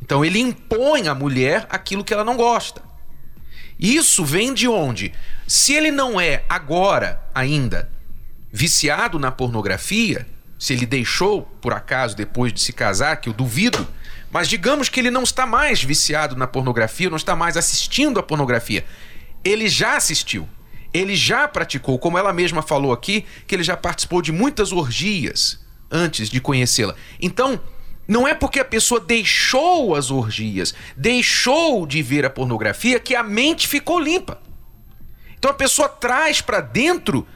Então 0.00 0.24
ele 0.24 0.38
impõe 0.38 1.08
à 1.08 1.14
mulher 1.14 1.66
aquilo 1.70 2.04
que 2.04 2.14
ela 2.14 2.24
não 2.24 2.36
gosta. 2.36 2.80
Isso 3.80 4.24
vem 4.24 4.54
de 4.54 4.68
onde? 4.68 5.12
Se 5.44 5.72
ele 5.72 5.90
não 5.90 6.20
é 6.20 6.44
agora 6.48 7.20
ainda 7.34 7.95
viciado 8.52 9.18
na 9.18 9.30
pornografia, 9.30 10.26
se 10.58 10.72
ele 10.72 10.86
deixou, 10.86 11.42
por 11.60 11.72
acaso, 11.72 12.16
depois 12.16 12.52
de 12.52 12.60
se 12.60 12.72
casar, 12.72 13.16
que 13.16 13.28
eu 13.28 13.32
duvido, 13.32 13.86
mas 14.30 14.48
digamos 14.48 14.88
que 14.88 15.00
ele 15.00 15.10
não 15.10 15.22
está 15.22 15.46
mais 15.46 15.82
viciado 15.82 16.36
na 16.36 16.46
pornografia, 16.46 17.10
não 17.10 17.16
está 17.16 17.36
mais 17.36 17.56
assistindo 17.56 18.18
a 18.18 18.22
pornografia. 18.22 18.84
Ele 19.44 19.68
já 19.68 19.96
assistiu, 19.96 20.48
ele 20.92 21.14
já 21.14 21.46
praticou, 21.46 21.98
como 21.98 22.18
ela 22.18 22.32
mesma 22.32 22.62
falou 22.62 22.92
aqui, 22.92 23.24
que 23.46 23.54
ele 23.54 23.62
já 23.62 23.76
participou 23.76 24.22
de 24.22 24.32
muitas 24.32 24.72
orgias 24.72 25.60
antes 25.90 26.28
de 26.28 26.40
conhecê-la. 26.40 26.94
Então, 27.20 27.60
não 28.08 28.26
é 28.26 28.34
porque 28.34 28.60
a 28.60 28.64
pessoa 28.64 29.00
deixou 29.00 29.94
as 29.94 30.10
orgias, 30.10 30.74
deixou 30.96 31.86
de 31.86 32.02
ver 32.02 32.24
a 32.24 32.30
pornografia, 32.30 33.00
que 33.00 33.14
a 33.14 33.22
mente 33.22 33.66
ficou 33.66 33.98
limpa. 33.98 34.40
Então 35.38 35.50
a 35.50 35.54
pessoa 35.54 35.88
traz 35.88 36.40
para 36.40 36.60
dentro 36.60 37.26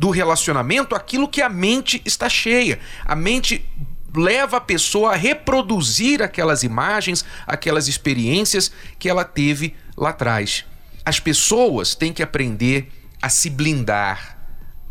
do 0.00 0.08
relacionamento 0.08 0.94
aquilo 0.94 1.28
que 1.28 1.42
a 1.42 1.48
mente 1.50 2.00
está 2.06 2.26
cheia. 2.26 2.80
A 3.04 3.14
mente 3.14 3.68
leva 4.16 4.56
a 4.56 4.60
pessoa 4.60 5.12
a 5.12 5.14
reproduzir 5.14 6.22
aquelas 6.22 6.62
imagens, 6.62 7.22
aquelas 7.46 7.86
experiências 7.86 8.72
que 8.98 9.10
ela 9.10 9.24
teve 9.24 9.74
lá 9.94 10.08
atrás. 10.08 10.64
As 11.04 11.20
pessoas 11.20 11.94
têm 11.94 12.14
que 12.14 12.22
aprender 12.22 12.90
a 13.20 13.28
se 13.28 13.50
blindar, 13.50 14.38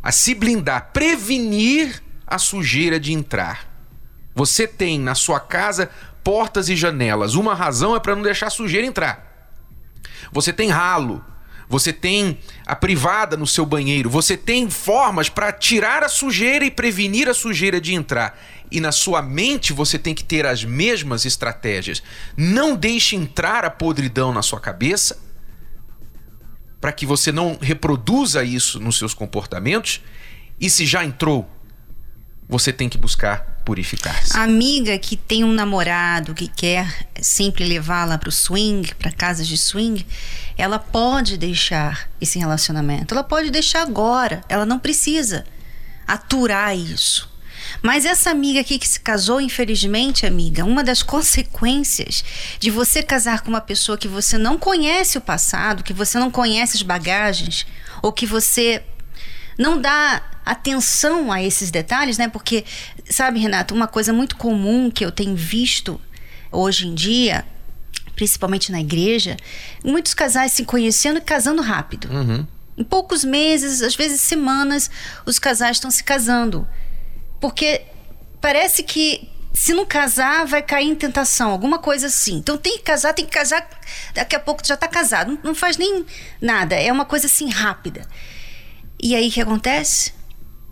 a 0.04 0.12
se 0.12 0.36
blindar, 0.36 0.92
prevenir 0.94 2.04
a 2.28 2.38
sujeira 2.38 3.00
de 3.00 3.12
entrar. 3.12 3.68
Você 4.36 4.68
tem 4.68 5.00
na 5.00 5.16
sua 5.16 5.40
casa 5.40 5.90
portas 6.24 6.70
e 6.70 6.76
janelas. 6.76 7.34
Uma 7.34 7.56
razão 7.56 7.96
é 7.96 8.00
para 8.00 8.16
não 8.16 8.22
deixar 8.22 8.46
a 8.46 8.52
sujeira 8.52 8.86
entrar. 8.86 9.50
Você 10.32 10.54
tem 10.54 10.70
ralo, 10.70 11.26
você 11.70 11.94
tem 11.94 12.40
a 12.66 12.76
privada 12.76 13.38
no 13.38 13.46
seu 13.46 13.64
banheiro, 13.64 14.10
você 14.10 14.36
tem 14.36 14.68
formas 14.72 15.30
para 15.30 15.52
tirar 15.52 16.04
a 16.04 16.10
sujeira 16.10 16.66
e 16.66 16.72
prevenir 16.72 17.30
a 17.30 17.34
sujeira 17.34 17.80
de 17.80 17.94
entrar. 17.94 18.38
E 18.72 18.82
na 18.82 18.92
sua 18.92 19.22
mente 19.22 19.72
você 19.72 20.00
tem 20.00 20.16
que 20.16 20.24
ter 20.24 20.48
as 20.48 20.64
mesmas 20.64 21.26
estratégias. 21.26 22.02
Não 22.36 22.76
deixe 22.76 23.16
entrar 23.16 23.64
a 23.64 23.70
podridão 23.70 24.34
na 24.34 24.42
sua 24.42 24.60
cabeça, 24.60 25.20
para 26.82 26.92
que 26.92 27.06
você 27.06 27.32
não 27.32 27.58
reproduza 27.62 28.44
isso 28.44 28.80
nos 28.80 28.98
seus 28.98 29.14
comportamentos. 29.14 30.02
E 30.60 30.70
se 30.72 30.88
já 30.88 31.06
entrou, 31.06 31.48
você 32.48 32.74
tem 32.74 32.90
que 32.90 32.98
buscar 32.98 33.59
purificar-se. 33.70 34.36
A 34.36 34.42
amiga 34.42 34.98
que 34.98 35.16
tem 35.16 35.44
um 35.44 35.54
namorado 35.54 36.34
que 36.34 36.48
quer 36.48 37.08
sempre 37.22 37.64
levá-la 37.64 38.18
para 38.18 38.30
o 38.30 38.32
swing, 38.32 38.96
para 38.96 39.12
casas 39.12 39.48
de 39.48 39.60
swing, 39.60 40.04
ela 40.58 40.80
pode 40.80 41.38
deixar 41.38 42.10
esse 42.20 42.40
relacionamento. 42.40 43.14
Ela 43.14 43.24
pode 43.24 43.52
deixar 43.52 43.84
agora. 43.84 44.42
Ela 44.50 44.66
não 44.66 44.80
precisa 44.80 45.46
aturar 46.08 46.76
isso. 46.76 47.30
Mas 47.84 48.06
essa 48.06 48.32
amiga 48.32 48.60
aqui 48.60 48.80
que 48.80 48.88
se 48.88 49.00
casou, 49.00 49.40
infelizmente, 49.40 50.26
amiga, 50.26 50.66
uma 50.66 50.84
das 50.84 51.04
consequências 51.04 52.26
de 52.60 52.72
você 52.72 53.04
casar 53.04 53.42
com 53.42 53.50
uma 53.50 53.62
pessoa 53.62 54.00
que 54.00 54.08
você 54.08 54.36
não 54.40 54.58
conhece 54.58 55.16
o 55.20 55.22
passado, 55.22 55.84
que 55.84 55.94
você 55.94 56.18
não 56.18 56.32
conhece 56.32 56.76
as 56.76 56.82
bagagens, 56.82 57.68
ou 58.02 58.12
que 58.12 58.26
você 58.26 58.82
não 59.60 59.80
dá 59.80 60.24
atenção 60.52 61.32
a 61.32 61.42
esses 61.44 61.70
detalhes, 61.72 62.18
né? 62.18 62.28
Porque, 62.28 62.66
sabe, 63.10 63.40
Renato, 63.40 63.74
uma 63.74 63.88
coisa 63.88 64.12
muito 64.12 64.36
comum 64.36 64.90
que 64.90 65.06
eu 65.06 65.12
tenho 65.12 65.36
visto 65.36 66.00
hoje 66.52 66.88
em 66.88 66.96
dia, 66.96 67.46
principalmente 68.16 68.72
na 68.72 68.82
igreja, 68.82 69.38
muitos 69.84 70.14
casais 70.14 70.52
se 70.52 70.66
conhecendo 70.66 71.18
e 71.18 71.22
casando 71.22 71.62
rápido. 71.62 72.10
Uhum. 72.12 72.48
Em 72.78 72.84
poucos 72.84 73.24
meses, 73.24 73.82
às 73.82 73.96
vezes 73.96 74.22
semanas, 74.22 74.90
os 75.26 75.38
casais 75.38 75.78
estão 75.78 75.92
se 75.92 76.04
casando. 76.04 76.68
Porque 77.40 77.82
parece 78.42 78.84
que 78.84 79.30
se 79.54 79.74
não 79.74 79.86
casar, 79.86 80.46
vai 80.46 80.62
cair 80.62 80.88
em 80.88 80.96
tentação, 80.96 81.52
alguma 81.52 81.80
coisa 81.80 82.08
assim. 82.08 82.38
Então 82.38 82.58
tem 82.58 82.78
que 82.78 82.84
casar, 82.84 83.14
tem 83.14 83.26
que 83.26 83.32
casar, 83.32 83.68
daqui 84.14 84.36
a 84.36 84.40
pouco 84.40 84.66
já 84.66 84.76
está 84.76 84.88
casado. 84.88 85.32
Não, 85.32 85.40
não 85.44 85.56
faz 85.56 85.78
nem 85.78 86.06
nada, 86.42 86.76
é 86.76 86.92
uma 86.92 87.06
coisa 87.06 87.28
assim 87.28 87.50
rápida. 87.50 88.08
E 89.02 89.16
aí 89.16 89.30
o 89.30 89.32
que 89.32 89.42
acontece? 89.42 90.14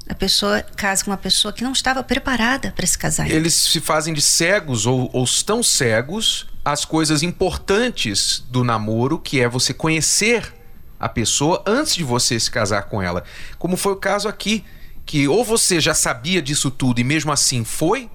A 0.10 0.16
pessoa 0.16 0.62
casa 0.62 1.04
com 1.04 1.12
uma 1.12 1.18
pessoa 1.18 1.54
que 1.54 1.64
não 1.64 1.74
estava 1.74 2.02
preparada 2.02 2.72
para 2.76 2.86
se 2.86 2.98
casar. 2.98 3.30
Eles 3.30 3.54
se 3.54 3.80
fazem 3.82 4.14
de 4.14 4.22
cegos 4.22 4.86
ou, 4.86 5.10
ou 5.14 5.24
estão 5.24 5.62
cegos 5.62 6.48
às 6.64 6.86
coisas 6.86 7.24
importantes 7.24 8.44
do 8.50 8.64
namoro, 8.64 9.20
que 9.20 9.40
é 9.40 9.50
você 9.50 9.74
conhecer 9.74 10.54
a 11.00 11.08
pessoa 11.08 11.64
antes 11.66 11.96
de 11.96 12.04
você 12.04 12.40
se 12.40 12.50
casar 12.50 12.84
com 12.84 13.02
ela. 13.02 13.24
Como 13.60 13.78
foi 13.78 13.94
o 13.94 13.98
caso 13.98 14.28
aqui, 14.28 14.64
que 15.06 15.28
ou 15.28 15.44
você 15.44 15.80
já 15.80 15.94
sabia 15.94 16.42
disso 16.42 16.72
tudo 16.72 17.00
e 17.00 17.04
mesmo 17.04 17.32
assim 17.32 17.64
foi 17.64 18.10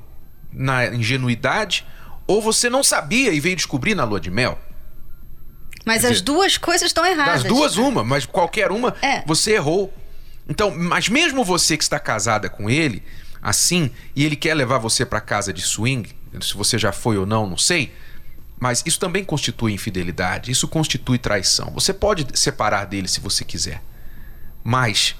na 0.52 0.86
ingenuidade, 0.86 1.86
ou 2.26 2.42
você 2.42 2.68
não 2.68 2.82
sabia 2.82 3.32
e 3.32 3.40
veio 3.40 3.56
descobrir 3.56 3.94
na 3.94 4.04
lua 4.04 4.20
de 4.20 4.30
mel. 4.30 4.58
Mas 5.84 6.02
Quer 6.02 6.08
as 6.08 6.12
dizer, 6.14 6.24
duas 6.24 6.56
coisas 6.56 6.86
estão 6.86 7.04
erradas. 7.04 7.42
Das 7.42 7.52
duas, 7.52 7.76
uma, 7.76 8.04
mas 8.04 8.26
qualquer 8.26 8.70
uma, 8.70 8.94
é. 9.02 9.22
você 9.26 9.52
errou. 9.52 9.92
Então, 10.48 10.70
mas 10.70 11.08
mesmo 11.08 11.44
você 11.44 11.76
que 11.76 11.82
está 11.82 11.98
casada 11.98 12.48
com 12.48 12.68
ele, 12.68 13.02
assim, 13.40 13.90
e 14.14 14.24
ele 14.24 14.36
quer 14.36 14.54
levar 14.54 14.78
você 14.78 15.04
para 15.06 15.20
casa 15.20 15.52
de 15.52 15.62
swing, 15.62 16.10
se 16.40 16.54
você 16.54 16.78
já 16.78 16.92
foi 16.92 17.16
ou 17.16 17.26
não, 17.26 17.46
não 17.46 17.58
sei, 17.58 17.92
mas 18.58 18.82
isso 18.86 18.98
também 19.00 19.24
constitui 19.24 19.72
infidelidade, 19.72 20.50
isso 20.50 20.68
constitui 20.68 21.18
traição. 21.18 21.70
Você 21.72 21.92
pode 21.92 22.26
separar 22.38 22.84
dele 22.84 23.08
se 23.08 23.20
você 23.20 23.44
quiser. 23.44 23.82
Mas 24.62 25.16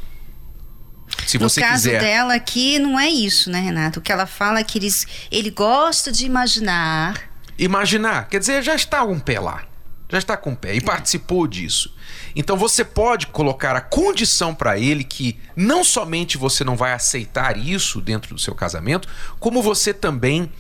Se 1.26 1.38
você 1.38 1.60
no 1.60 1.66
caso 1.66 1.84
quiser. 1.84 2.00
dela 2.00 2.34
aqui, 2.34 2.78
não 2.78 2.98
é 2.98 3.08
isso, 3.08 3.50
né, 3.50 3.60
Renato? 3.60 3.98
O 3.98 4.02
que 4.02 4.12
ela 4.12 4.26
fala 4.26 4.60
é 4.60 4.64
que 4.64 4.78
eles, 4.78 5.06
ele 5.30 5.50
gosta 5.50 6.12
de 6.12 6.24
imaginar. 6.24 7.20
Imaginar, 7.58 8.28
quer 8.28 8.38
dizer, 8.38 8.62
já 8.62 8.74
está 8.74 9.02
um 9.04 9.18
pé 9.18 9.40
lá. 9.40 9.64
Já 10.12 10.18
está 10.18 10.36
com 10.36 10.52
o 10.52 10.56
pé 10.56 10.74
e 10.74 10.80
participou 10.82 11.46
disso. 11.46 11.94
Então 12.36 12.54
você 12.54 12.84
pode 12.84 13.28
colocar 13.28 13.74
a 13.74 13.80
condição 13.80 14.54
para 14.54 14.78
ele 14.78 15.04
que 15.04 15.38
não 15.56 15.82
somente 15.82 16.36
você 16.36 16.62
não 16.62 16.76
vai 16.76 16.92
aceitar 16.92 17.56
isso 17.56 17.98
dentro 17.98 18.34
do 18.34 18.40
seu 18.40 18.54
casamento, 18.54 19.08
como 19.40 19.62
você 19.62 19.94
também 19.94 20.52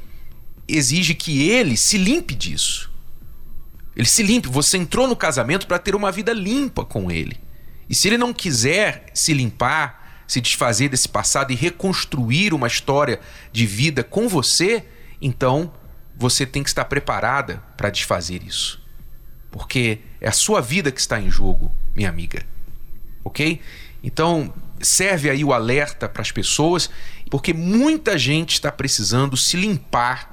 exige 0.66 1.12
que 1.12 1.50
ele 1.50 1.76
se 1.76 1.98
limpe 1.98 2.34
disso. 2.34 2.90
Ele 3.94 4.08
se 4.08 4.22
limpe. 4.22 4.48
Você 4.48 4.78
entrou 4.78 5.06
no 5.06 5.14
casamento 5.14 5.66
para 5.66 5.78
ter 5.78 5.94
uma 5.94 6.10
vida 6.10 6.32
limpa 6.32 6.82
com 6.82 7.10
ele. 7.10 7.38
E 7.90 7.94
se 7.94 8.08
ele 8.08 8.16
não 8.16 8.32
quiser 8.32 9.04
se 9.12 9.34
limpar, 9.34 10.24
se 10.26 10.40
desfazer 10.40 10.88
desse 10.88 11.10
passado 11.10 11.52
e 11.52 11.54
reconstruir 11.54 12.54
uma 12.54 12.68
história 12.68 13.20
de 13.52 13.66
vida 13.66 14.02
com 14.02 14.30
você, 14.30 14.82
então 15.20 15.74
você 16.16 16.46
tem 16.46 16.62
que 16.62 16.70
estar 16.70 16.86
preparada 16.86 17.62
para 17.76 17.90
desfazer 17.90 18.42
isso. 18.42 18.81
Porque 19.52 20.00
é 20.20 20.28
a 20.28 20.32
sua 20.32 20.60
vida 20.60 20.90
que 20.90 20.98
está 20.98 21.20
em 21.20 21.30
jogo, 21.30 21.70
minha 21.94 22.08
amiga. 22.08 22.44
Ok? 23.22 23.60
Então, 24.02 24.52
serve 24.80 25.30
aí 25.30 25.44
o 25.44 25.52
alerta 25.52 26.08
para 26.08 26.22
as 26.22 26.32
pessoas, 26.32 26.90
porque 27.30 27.52
muita 27.52 28.18
gente 28.18 28.54
está 28.54 28.72
precisando 28.72 29.36
se 29.36 29.56
limpar 29.56 30.32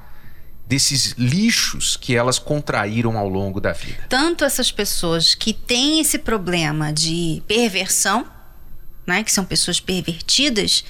desses 0.66 1.16
lixos 1.18 1.98
que 1.98 2.16
elas 2.16 2.40
contraíram 2.40 3.18
ao 3.18 3.28
longo 3.28 3.60
da 3.60 3.74
vida. 3.74 4.06
Tanto 4.08 4.46
essas 4.46 4.72
pessoas 4.72 5.36
que 5.36 5.52
têm 5.52 6.00
esse 6.00 6.20
problema 6.20 6.94
de 6.94 7.44
perversão, 7.48 8.26
né, 9.06 9.24
que 9.24 9.32
são 9.32 9.44
pessoas 9.44 9.80
pervertidas, 9.80 10.84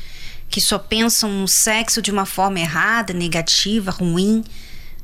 que 0.50 0.59
só 0.59 0.77
pensam 0.77 1.31
no 1.31 1.48
sexo 1.48 2.01
de 2.01 2.12
uma 2.12 2.25
forma 2.25 2.59
errada, 2.59 3.13
negativa, 3.13 3.89
ruim, 3.89 4.43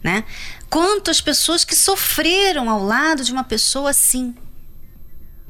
né? 0.06 0.24
Quanto 0.70 1.10
as 1.10 1.20
pessoas 1.20 1.66
que 1.66 1.76
sofreram 1.76 2.70
ao 2.70 2.84
lado 2.84 3.24
de 3.24 3.32
uma 3.32 3.44
pessoa 3.44 3.90
assim, 3.90 4.36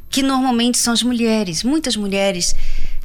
que 0.10 0.24
normalmente 0.24 0.78
são 0.78 0.94
as 0.94 1.04
mulheres, 1.04 1.62
muitas 1.62 1.98
mulheres 1.98 2.56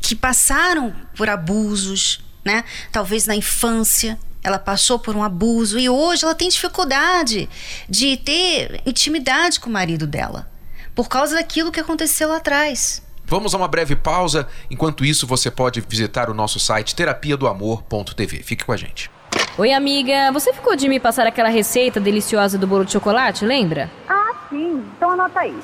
que 0.01 0.15
passaram 0.15 0.95
por 1.17 1.29
abusos, 1.29 2.25
né? 2.45 2.63
Talvez 2.93 3.27
na 3.27 3.35
infância, 3.35 4.17
ela 4.45 4.61
passou 4.61 4.97
por 4.97 5.17
um 5.17 5.25
abuso 5.25 5.77
e 5.77 5.89
hoje 5.89 6.25
ela 6.25 6.37
tem 6.37 6.49
dificuldade 6.49 7.51
de 7.89 8.17
ter 8.17 8.81
intimidade 8.87 9.59
com 9.59 9.69
o 9.69 9.73
marido 9.73 10.07
dela 10.07 10.49
por 10.95 11.09
causa 11.09 11.35
daquilo 11.35 11.73
que 11.73 11.81
aconteceu 11.81 12.29
lá 12.29 12.37
atrás. 12.37 13.03
Vamos 13.25 13.55
a 13.55 13.57
uma 13.57 13.67
breve 13.67 13.97
pausa. 13.97 14.47
Enquanto 14.71 15.05
isso, 15.05 15.27
você 15.27 15.51
pode 15.51 15.81
visitar 15.81 16.31
o 16.31 16.35
nosso 16.35 16.61
site 16.61 16.95
terapia 16.95 17.37
do 17.37 17.49
amor.tv. 17.49 18.45
Fique 18.45 18.65
com 18.65 18.73
a 18.73 18.77
gente. 18.77 19.11
Oi, 19.61 19.75
amiga. 19.75 20.33
Você 20.33 20.55
ficou 20.55 20.75
de 20.75 20.89
me 20.89 20.99
passar 20.99 21.27
aquela 21.27 21.51
receita 21.51 22.01
deliciosa 22.01 22.57
do 22.57 22.67
bolo 22.67 22.83
de 22.83 22.93
chocolate, 22.93 23.45
lembra? 23.45 23.91
Ah, 24.09 24.33
sim. 24.49 24.83
Então 24.97 25.11
anota 25.11 25.41
aí. 25.41 25.55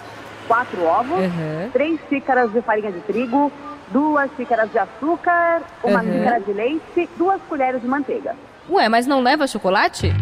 Quatro 0.46 0.84
ovos, 0.84 1.18
Uhum. 1.18 1.70
três 1.72 1.98
xícaras 2.06 2.52
de 2.52 2.60
farinha 2.60 2.92
de 2.92 3.00
trigo, 3.00 3.50
duas 3.90 4.30
xícaras 4.36 4.70
de 4.70 4.78
açúcar, 4.78 5.62
uma 5.82 6.02
Uhum. 6.02 6.12
xícara 6.12 6.40
de 6.40 6.52
leite, 6.52 7.08
duas 7.16 7.40
colheres 7.48 7.80
de 7.80 7.88
manteiga. 7.88 8.36
Ué, 8.68 8.86
mas 8.86 9.06
não 9.06 9.22
leva 9.22 9.46
chocolate? 9.46 10.12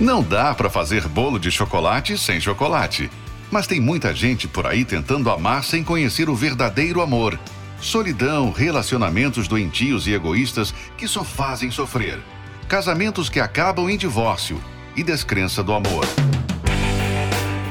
Não 0.00 0.22
dá 0.22 0.54
para 0.54 0.70
fazer 0.70 1.08
bolo 1.08 1.40
de 1.40 1.50
chocolate 1.50 2.16
sem 2.16 2.40
chocolate. 2.40 3.10
Mas 3.50 3.66
tem 3.66 3.80
muita 3.80 4.14
gente 4.14 4.46
por 4.46 4.64
aí 4.64 4.84
tentando 4.84 5.28
amar 5.28 5.64
sem 5.64 5.82
conhecer 5.82 6.28
o 6.30 6.36
verdadeiro 6.36 7.00
amor. 7.02 7.36
Solidão, 7.80 8.52
relacionamentos 8.52 9.48
doentios 9.48 10.06
e 10.06 10.12
egoístas 10.14 10.72
que 10.96 11.08
só 11.08 11.24
fazem 11.24 11.68
sofrer. 11.72 12.20
Casamentos 12.70 13.28
que 13.28 13.40
acabam 13.40 13.90
em 13.90 13.96
divórcio 13.96 14.62
e 14.94 15.02
descrença 15.02 15.60
do 15.60 15.74
amor. 15.74 16.06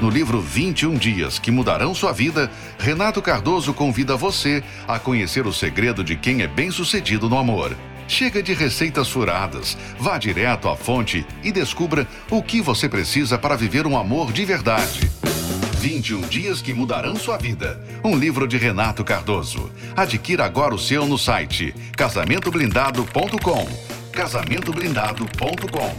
No 0.02 0.10
livro 0.10 0.42
21 0.42 0.98
Dias 0.98 1.40
que 1.40 1.52
Mudarão 1.52 1.96
Sua 1.96 2.12
Vida, 2.12 2.52
Renato 2.78 3.22
Cardoso 3.22 3.74
convida 3.74 4.18
você 4.18 4.62
a 4.86 5.00
conhecer 5.00 5.48
o 5.48 5.54
segredo 5.54 6.04
de 6.04 6.18
quem 6.18 6.42
é 6.42 6.48
bem-sucedido 6.48 7.30
no 7.30 7.38
amor. 7.38 7.78
Chega 8.10 8.44
de 8.44 8.54
receitas 8.54 9.08
furadas, 9.08 9.78
vá 9.98 10.18
direto 10.18 10.68
à 10.68 10.76
fonte 10.76 11.26
e 11.42 11.50
descubra 11.50 12.06
o 12.30 12.44
que 12.44 12.62
você 12.62 12.90
precisa 12.90 13.38
para 13.38 13.56
viver 13.56 13.88
um 13.88 13.98
amor 13.98 14.34
de 14.34 14.44
verdade. 14.44 15.10
21 15.78 16.28
Dias 16.28 16.62
que 16.62 16.74
Mudarão 16.74 17.16
Sua 17.16 17.38
Vida. 17.38 17.82
Um 18.04 18.18
livro 18.18 18.46
de 18.46 18.58
Renato 18.58 19.06
Cardoso. 19.06 19.72
Adquira 19.96 20.44
agora 20.44 20.76
o 20.76 20.80
seu 20.80 21.08
no 21.08 21.18
site 21.18 21.74
casamentoblindado.com. 21.96 23.99
Casamentoblindado.com. 24.20 25.92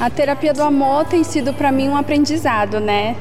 A 0.00 0.10
terapia 0.10 0.52
do 0.52 0.64
amor 0.64 1.04
tem 1.04 1.22
sido 1.22 1.54
para 1.54 1.70
mim 1.70 1.90
um 1.90 1.96
aprendizado, 1.96 2.80
né? 2.80 3.14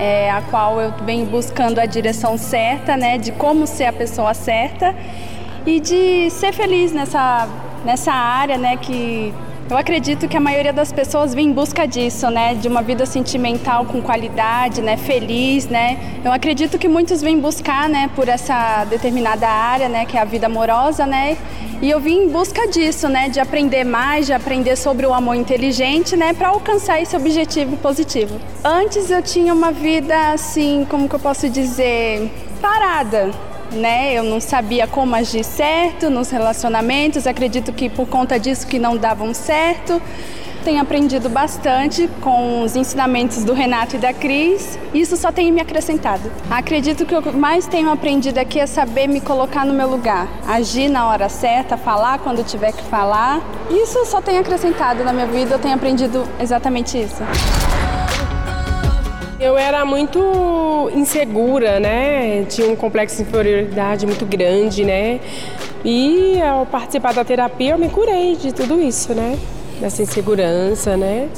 É, 0.00 0.32
a 0.32 0.42
qual 0.42 0.80
eu 0.80 0.92
venho 1.04 1.26
buscando 1.26 1.78
a 1.78 1.86
direção 1.86 2.36
certa, 2.36 2.96
né? 2.96 3.18
De 3.18 3.30
como 3.30 3.68
ser 3.68 3.84
a 3.84 3.92
pessoa 3.92 4.34
certa 4.34 4.92
e 5.64 5.78
de 5.78 6.28
ser 6.28 6.52
feliz 6.52 6.90
nessa, 6.90 7.48
nessa 7.84 8.12
área, 8.12 8.58
né? 8.58 8.78
Que 8.78 9.32
eu 9.70 9.76
acredito 9.76 10.26
que 10.26 10.36
a 10.36 10.40
maioria 10.40 10.72
das 10.72 10.92
pessoas 10.92 11.32
vem 11.32 11.48
em 11.48 11.52
busca 11.52 11.86
disso, 11.86 12.28
né? 12.28 12.54
De 12.54 12.66
uma 12.66 12.82
vida 12.82 13.06
sentimental 13.06 13.84
com 13.84 14.02
qualidade, 14.02 14.82
né? 14.82 14.96
Feliz, 14.96 15.68
né? 15.68 16.20
Eu 16.24 16.32
acredito 16.32 16.76
que 16.76 16.88
muitos 16.88 17.22
vêm 17.22 17.38
buscar, 17.38 17.88
né? 17.88 18.10
Por 18.16 18.28
essa 18.28 18.84
determinada 18.86 19.48
área, 19.48 19.88
né? 19.88 20.06
Que 20.06 20.16
é 20.16 20.20
a 20.20 20.24
vida 20.24 20.46
amorosa, 20.46 21.06
né? 21.06 21.36
E 21.80 21.88
eu 21.88 22.00
vim 22.00 22.24
em 22.24 22.28
busca 22.28 22.66
disso, 22.66 23.08
né? 23.08 23.28
De 23.28 23.38
aprender 23.38 23.84
mais, 23.84 24.26
de 24.26 24.32
aprender 24.32 24.74
sobre 24.74 25.06
o 25.06 25.14
amor 25.14 25.36
inteligente, 25.36 26.16
né? 26.16 26.32
Para 26.32 26.48
alcançar 26.48 27.00
esse 27.00 27.16
objetivo 27.16 27.76
positivo. 27.76 28.40
Antes 28.64 29.08
eu 29.08 29.22
tinha 29.22 29.54
uma 29.54 29.70
vida 29.70 30.32
assim, 30.32 30.84
como 30.90 31.08
que 31.08 31.14
eu 31.14 31.20
posso 31.20 31.48
dizer, 31.48 32.28
parada, 32.60 33.30
né? 33.72 34.12
Eu 34.14 34.22
não 34.22 34.40
sabia 34.40 34.86
como 34.86 35.14
agir 35.14 35.44
certo 35.44 36.10
nos 36.10 36.30
relacionamentos. 36.30 37.26
Acredito 37.26 37.72
que 37.72 37.88
por 37.88 38.06
conta 38.06 38.38
disso 38.38 38.66
que 38.66 38.78
não 38.78 38.96
davam 38.96 39.32
certo. 39.34 40.00
Tenho 40.64 40.82
aprendido 40.82 41.30
bastante 41.30 42.06
com 42.20 42.62
os 42.62 42.76
ensinamentos 42.76 43.44
do 43.44 43.54
Renato 43.54 43.96
e 43.96 43.98
da 43.98 44.12
Cris. 44.12 44.78
Isso 44.92 45.16
só 45.16 45.32
tem 45.32 45.50
me 45.50 45.60
acrescentado. 45.60 46.30
Acredito 46.50 47.06
que 47.06 47.14
o 47.14 47.22
que 47.22 47.30
mais 47.30 47.66
tenho 47.66 47.90
aprendido 47.90 48.36
aqui 48.36 48.60
é 48.60 48.66
saber 48.66 49.06
me 49.06 49.22
colocar 49.22 49.64
no 49.64 49.72
meu 49.72 49.88
lugar, 49.88 50.28
agir 50.46 50.90
na 50.90 51.08
hora 51.08 51.30
certa, 51.30 51.78
falar 51.78 52.18
quando 52.18 52.44
tiver 52.44 52.72
que 52.72 52.82
falar. 52.82 53.40
Isso 53.70 54.04
só 54.04 54.20
tem 54.20 54.36
acrescentado 54.36 55.02
na 55.02 55.14
minha 55.14 55.26
vida. 55.26 55.54
Eu 55.54 55.58
tenho 55.58 55.74
aprendido 55.74 56.28
exatamente 56.38 57.00
isso. 57.00 57.22
Eu 59.40 59.56
era 59.56 59.86
muito 59.86 60.90
insegura, 60.94 61.80
né? 61.80 62.44
Tinha 62.44 62.68
um 62.68 62.76
complexo 62.76 63.16
de 63.16 63.22
inferioridade 63.22 64.04
muito 64.04 64.26
grande, 64.26 64.84
né? 64.84 65.18
E 65.82 66.38
ao 66.42 66.66
participar 66.66 67.14
da 67.14 67.24
terapia 67.24 67.70
eu 67.70 67.78
me 67.78 67.88
curei 67.88 68.36
de 68.36 68.52
tudo 68.52 68.78
isso, 68.78 69.14
né? 69.14 69.38
Dessa 69.80 70.02
insegurança, 70.02 70.94
né? 70.94 71.30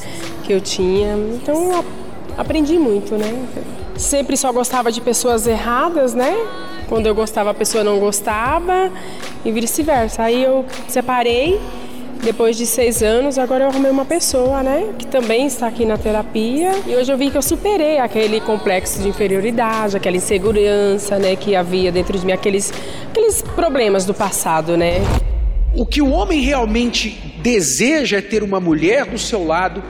Que 0.42 0.52
eu 0.52 0.60
tinha. 0.60 1.14
Então 1.14 1.84
aprendi 2.36 2.76
muito, 2.76 3.14
né? 3.14 3.46
Sempre 3.96 4.36
só 4.36 4.50
gostava 4.50 4.90
de 4.90 5.00
pessoas 5.00 5.46
erradas, 5.46 6.12
né? 6.12 6.34
Quando 6.88 7.06
eu 7.06 7.14
gostava 7.14 7.50
a 7.50 7.54
pessoa 7.54 7.84
não 7.84 8.00
gostava 8.00 8.90
e 9.44 9.52
vice-versa. 9.52 10.24
Aí 10.24 10.42
eu 10.42 10.64
separei 10.88 11.60
depois 12.22 12.56
de 12.56 12.66
seis 12.66 13.02
anos, 13.02 13.36
agora 13.36 13.64
eu 13.64 13.68
arrumei 13.68 13.90
uma 13.90 14.04
pessoa, 14.04 14.62
né? 14.62 14.94
Que 14.96 15.06
também 15.06 15.46
está 15.46 15.66
aqui 15.66 15.84
na 15.84 15.98
terapia. 15.98 16.70
E 16.86 16.94
hoje 16.94 17.12
eu 17.12 17.18
vi 17.18 17.30
que 17.30 17.36
eu 17.36 17.42
superei 17.42 17.98
aquele 17.98 18.40
complexo 18.40 19.02
de 19.02 19.08
inferioridade, 19.08 19.96
aquela 19.96 20.16
insegurança, 20.16 21.18
né? 21.18 21.34
Que 21.34 21.56
havia 21.56 21.90
dentro 21.90 22.16
de 22.16 22.24
mim, 22.24 22.32
aqueles, 22.32 22.72
aqueles 23.10 23.42
problemas 23.42 24.06
do 24.06 24.14
passado, 24.14 24.76
né? 24.76 25.00
O 25.74 25.84
que 25.84 26.00
o 26.00 26.10
homem 26.10 26.40
realmente 26.40 27.10
deseja 27.42 28.18
é 28.18 28.22
ter 28.22 28.44
uma 28.44 28.60
mulher 28.60 29.06
do 29.06 29.18
seu 29.18 29.44
lado 29.44 29.82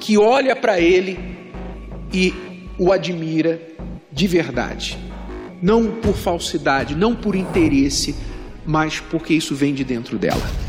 que 0.00 0.16
olha 0.16 0.56
para 0.56 0.80
ele 0.80 1.18
e 2.12 2.32
o 2.78 2.90
admira 2.92 3.60
de 4.10 4.26
verdade. 4.26 4.96
Não 5.60 5.90
por 5.90 6.16
falsidade, 6.16 6.94
não 6.94 7.14
por 7.14 7.34
interesse, 7.34 8.14
mas 8.64 9.00
porque 9.00 9.34
isso 9.34 9.54
vem 9.54 9.74
de 9.74 9.84
dentro 9.84 10.16
dela. 10.16 10.67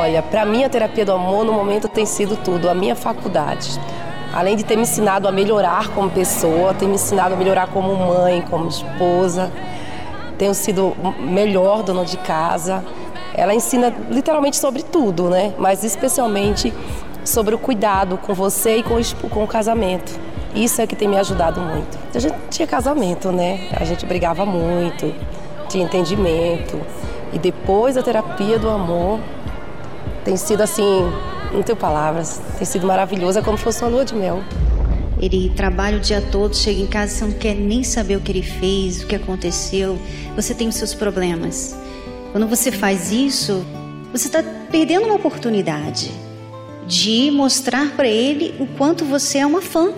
Olha, 0.00 0.22
para 0.22 0.44
mim 0.46 0.64
a 0.64 0.70
terapia 0.70 1.04
do 1.04 1.12
amor 1.12 1.44
no 1.44 1.52
momento 1.52 1.86
tem 1.86 2.06
sido 2.06 2.36
tudo, 2.36 2.68
a 2.68 2.74
minha 2.74 2.96
faculdade. 2.96 3.78
Além 4.32 4.56
de 4.56 4.64
ter 4.64 4.76
me 4.76 4.82
ensinado 4.82 5.28
a 5.28 5.32
melhorar 5.32 5.88
como 5.88 6.08
pessoa, 6.08 6.72
tem 6.72 6.88
me 6.88 6.94
ensinado 6.94 7.34
a 7.34 7.36
melhorar 7.36 7.66
como 7.68 7.94
mãe, 7.94 8.42
como 8.48 8.68
esposa. 8.68 9.52
Tenho 10.38 10.54
sido 10.54 10.96
melhor 11.20 11.82
dona 11.82 12.06
de 12.06 12.16
casa. 12.16 12.82
Ela 13.34 13.54
ensina 13.54 13.94
literalmente 14.10 14.56
sobre 14.56 14.82
tudo, 14.82 15.28
né? 15.28 15.52
Mas 15.58 15.84
especialmente 15.84 16.72
sobre 17.22 17.54
o 17.54 17.58
cuidado 17.58 18.16
com 18.16 18.32
você 18.32 18.78
e 18.78 18.82
com 18.82 18.98
com 19.28 19.44
o 19.44 19.46
casamento. 19.46 20.18
Isso 20.54 20.80
é 20.80 20.86
que 20.86 20.96
tem 20.96 21.08
me 21.08 21.18
ajudado 21.18 21.60
muito. 21.60 21.98
A 22.14 22.18
gente 22.18 22.36
tinha 22.50 22.66
casamento, 22.66 23.30
né? 23.30 23.68
A 23.78 23.84
gente 23.84 24.06
brigava 24.06 24.46
muito, 24.46 25.14
tinha 25.72 25.84
entendimento. 25.84 26.78
E 27.32 27.38
depois 27.38 27.94
da 27.94 28.02
terapia 28.02 28.58
do 28.58 28.68
amor, 28.68 29.18
tem 30.24 30.36
sido 30.36 30.60
assim, 30.60 31.10
não 31.52 31.62
tenho 31.62 31.76
palavras, 31.76 32.40
tem 32.58 32.66
sido 32.66 32.86
maravilhoso, 32.86 33.38
é 33.38 33.42
como 33.42 33.56
se 33.56 33.64
fosse 33.64 33.82
uma 33.82 33.90
lua 33.90 34.04
de 34.04 34.14
mel. 34.14 34.42
Ele 35.20 35.50
trabalha 35.54 35.96
o 35.96 36.00
dia 36.00 36.20
todo, 36.20 36.56
chega 36.56 36.80
em 36.80 36.86
casa, 36.86 37.12
você 37.12 37.24
não 37.24 37.32
quer 37.32 37.54
nem 37.54 37.84
saber 37.84 38.16
o 38.16 38.20
que 38.20 38.32
ele 38.32 38.42
fez, 38.42 39.02
o 39.02 39.06
que 39.06 39.14
aconteceu. 39.14 39.98
Você 40.34 40.52
tem 40.54 40.68
os 40.68 40.74
seus 40.74 40.94
problemas. 40.94 41.76
Quando 42.32 42.46
você 42.46 42.72
faz 42.72 43.12
isso, 43.12 43.64
você 44.10 44.26
está 44.26 44.42
perdendo 44.70 45.06
uma 45.06 45.14
oportunidade 45.14 46.10
de 46.86 47.30
mostrar 47.30 47.92
para 47.92 48.08
ele 48.08 48.54
o 48.58 48.66
quanto 48.66 49.04
você 49.04 49.38
é 49.38 49.46
uma 49.46 49.62
fã. 49.62 49.92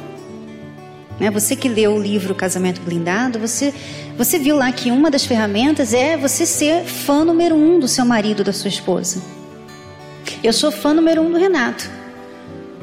Né? 1.19 1.31
Você 1.31 1.55
que 1.55 1.69
leu 1.69 1.95
o 1.95 2.03
livro 2.03 2.35
Casamento 2.35 2.81
Blindado, 2.81 3.39
você, 3.39 3.73
você 4.17 4.39
viu 4.39 4.57
lá 4.57 4.71
que 4.73 4.91
uma 4.91 5.11
das 5.11 5.25
ferramentas 5.25 5.95
é 5.95 6.17
você 6.17 6.45
ser 6.45 6.85
fã 6.85 7.25
número 7.25 7.55
um 7.55 7.79
do 7.79 7.89
seu 7.89 8.05
marido, 8.05 8.43
da 8.43 8.53
sua 8.53 8.69
esposa. 8.69 9.23
Eu 10.43 10.53
sou 10.53 10.71
fã 10.71 10.93
número 10.93 11.23
um 11.23 11.31
do 11.31 11.39
Renato. 11.39 11.89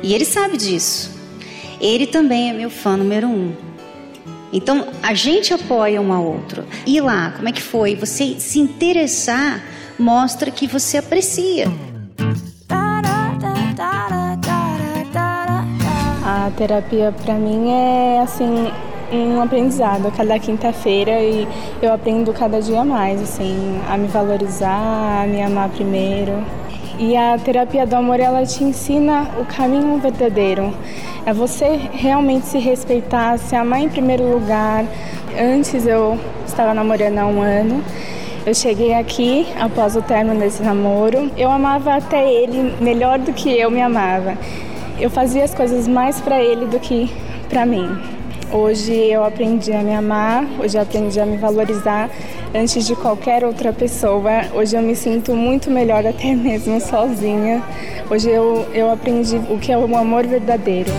E 0.02 0.14
ele 0.14 0.26
sabe 0.26 0.58
disso. 0.58 1.12
Ele 1.80 2.08
também 2.08 2.50
é 2.50 2.54
meu 2.54 2.70
fã 2.70 2.96
número 2.96 3.28
um. 3.28 3.54
Então 4.54 4.88
a 5.02 5.14
gente 5.14 5.54
apoia 5.54 6.02
um 6.02 6.12
ao 6.12 6.26
outro. 6.26 6.66
E 6.86 7.00
lá, 7.00 7.32
como 7.36 7.48
é 7.48 7.52
que 7.52 7.62
foi? 7.62 7.96
Você 7.96 8.36
se 8.40 8.60
interessar 8.60 9.64
mostra 9.98 10.52
que 10.52 10.68
você 10.68 10.98
aprecia. 10.98 11.72
Terapia 16.62 17.12
para 17.26 17.34
mim 17.34 17.72
é 17.72 18.20
assim 18.22 18.72
um 19.12 19.42
aprendizado 19.42 20.08
a 20.08 20.12
cada 20.12 20.38
quinta-feira 20.38 21.20
e 21.20 21.48
eu 21.82 21.92
aprendo 21.92 22.32
cada 22.34 22.62
dia 22.62 22.86
mais 22.86 23.20
assim 23.20 23.82
a 23.90 23.98
me 23.98 24.08
valorizar, 24.08 25.24
a 25.24 25.26
me 25.26 25.42
amar 25.42 25.70
primeiro. 25.70 26.34
E 27.00 27.18
a 27.18 27.36
terapia 27.40 27.88
do 27.88 27.96
amor 27.96 28.20
ela 28.20 28.46
te 28.46 28.64
ensina 28.64 29.28
o 29.40 29.46
caminho 29.46 29.98
verdadeiro. 29.98 30.72
É 31.26 31.34
você 31.34 31.80
realmente 31.94 32.46
se 32.46 32.60
respeitar, 32.60 33.40
se 33.40 33.56
amar 33.56 33.80
em 33.80 33.90
primeiro 33.90 34.32
lugar. 34.32 34.86
Antes 35.36 35.88
eu 35.88 36.16
estava 36.46 36.76
namorando 36.76 37.18
há 37.18 37.26
um 37.26 37.42
ano. 37.42 37.84
Eu 38.46 38.54
cheguei 38.54 38.94
aqui 38.94 39.48
após 39.60 39.96
o 39.96 40.02
término 40.04 40.40
desse 40.40 40.62
namoro. 40.62 41.32
Eu 41.36 41.50
amava 41.50 41.96
até 41.96 42.32
ele 42.32 42.76
melhor 42.80 43.18
do 43.18 43.34
que 43.34 43.50
eu 43.50 43.72
me 43.72 43.82
amava 43.82 44.38
eu 45.00 45.10
fazia 45.10 45.44
as 45.44 45.54
coisas 45.54 45.88
mais 45.88 46.20
para 46.22 46.42
ele 46.42 46.66
do 46.66 46.80
que 46.80 47.12
para 47.50 47.66
mim. 47.66 47.90
Hoje 48.52 48.94
eu 48.94 49.24
aprendi 49.24 49.72
a 49.72 49.82
me 49.82 49.94
amar, 49.94 50.46
hoje 50.60 50.78
eu 50.78 50.82
aprendi 50.82 51.20
a 51.20 51.26
me 51.26 51.38
valorizar 51.38 52.10
antes 52.54 52.86
de 52.86 52.96
qualquer 52.96 53.46
outra 53.46 53.72
pessoa. 53.72 54.46
Hoje 54.54 54.76
eu 54.76 54.82
me 54.82 54.96
sinto 54.96 55.34
muito 55.34 55.72
melhor 55.72 56.06
até 56.06 56.36
mesmo 56.36 56.80
sozinha. 56.82 57.64
Hoje 58.10 58.30
eu, 58.30 58.68
eu 58.74 58.92
aprendi 58.92 59.38
o 59.38 59.58
que 59.58 59.72
é 59.72 59.78
o 59.78 59.96
amor 59.96 60.28
verdadeiro. 60.28 60.92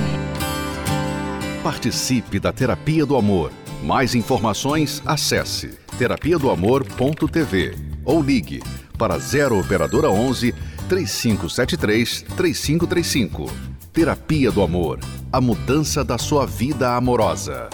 Participe 1.63 2.41
da 2.41 2.53
Terapia 2.53 3.05
do 3.05 3.17
Amor. 3.17 3.53
Mais 3.83 4.15
informações, 4.15 5.03
acesse 5.05 5.79
terapia 5.99 6.39
do 6.39 6.51
amor.tv 6.51 7.77
ou 8.05 8.23
ligue 8.23 8.63
para 8.97 9.19
0 9.19 9.61
operadora 9.61 10.09
11 10.09 10.55
3573 10.89 12.23
3535. 12.37 13.72
Terapia 13.93 14.51
do 14.51 14.63
Amor 14.63 15.01
a 15.31 15.39
mudança 15.39 16.03
da 16.03 16.17
sua 16.17 16.47
vida 16.47 16.97
amorosa. 16.97 17.69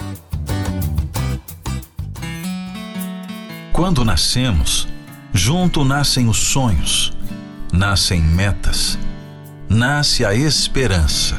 Quando 3.71 4.03
nascemos, 4.03 4.85
junto 5.33 5.85
nascem 5.85 6.27
os 6.27 6.37
sonhos, 6.37 7.13
nascem 7.71 8.21
metas, 8.21 8.99
nasce 9.69 10.25
a 10.25 10.33
esperança. 10.33 11.37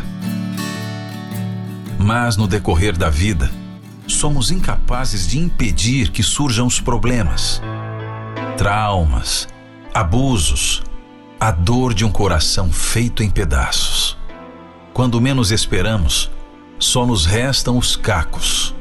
Mas 1.99 2.39
no 2.39 2.47
decorrer 2.47 2.97
da 2.97 3.11
vida, 3.11 3.51
somos 4.07 4.51
incapazes 4.51 5.27
de 5.29 5.39
impedir 5.39 6.11
que 6.11 6.23
surjam 6.23 6.67
os 6.67 6.81
problemas, 6.81 7.61
traumas, 8.57 9.47
abusos, 9.93 10.83
a 11.39 11.51
dor 11.51 11.93
de 11.93 12.03
um 12.03 12.11
coração 12.11 12.73
feito 12.73 13.23
em 13.23 13.29
pedaços. 13.29 14.20
Quando 14.93 15.21
menos 15.21 15.51
esperamos, 15.51 16.31
só 16.79 17.07
nos 17.07 17.25
restam 17.25 17.79
os 17.79 17.95
cacos, 17.95 18.75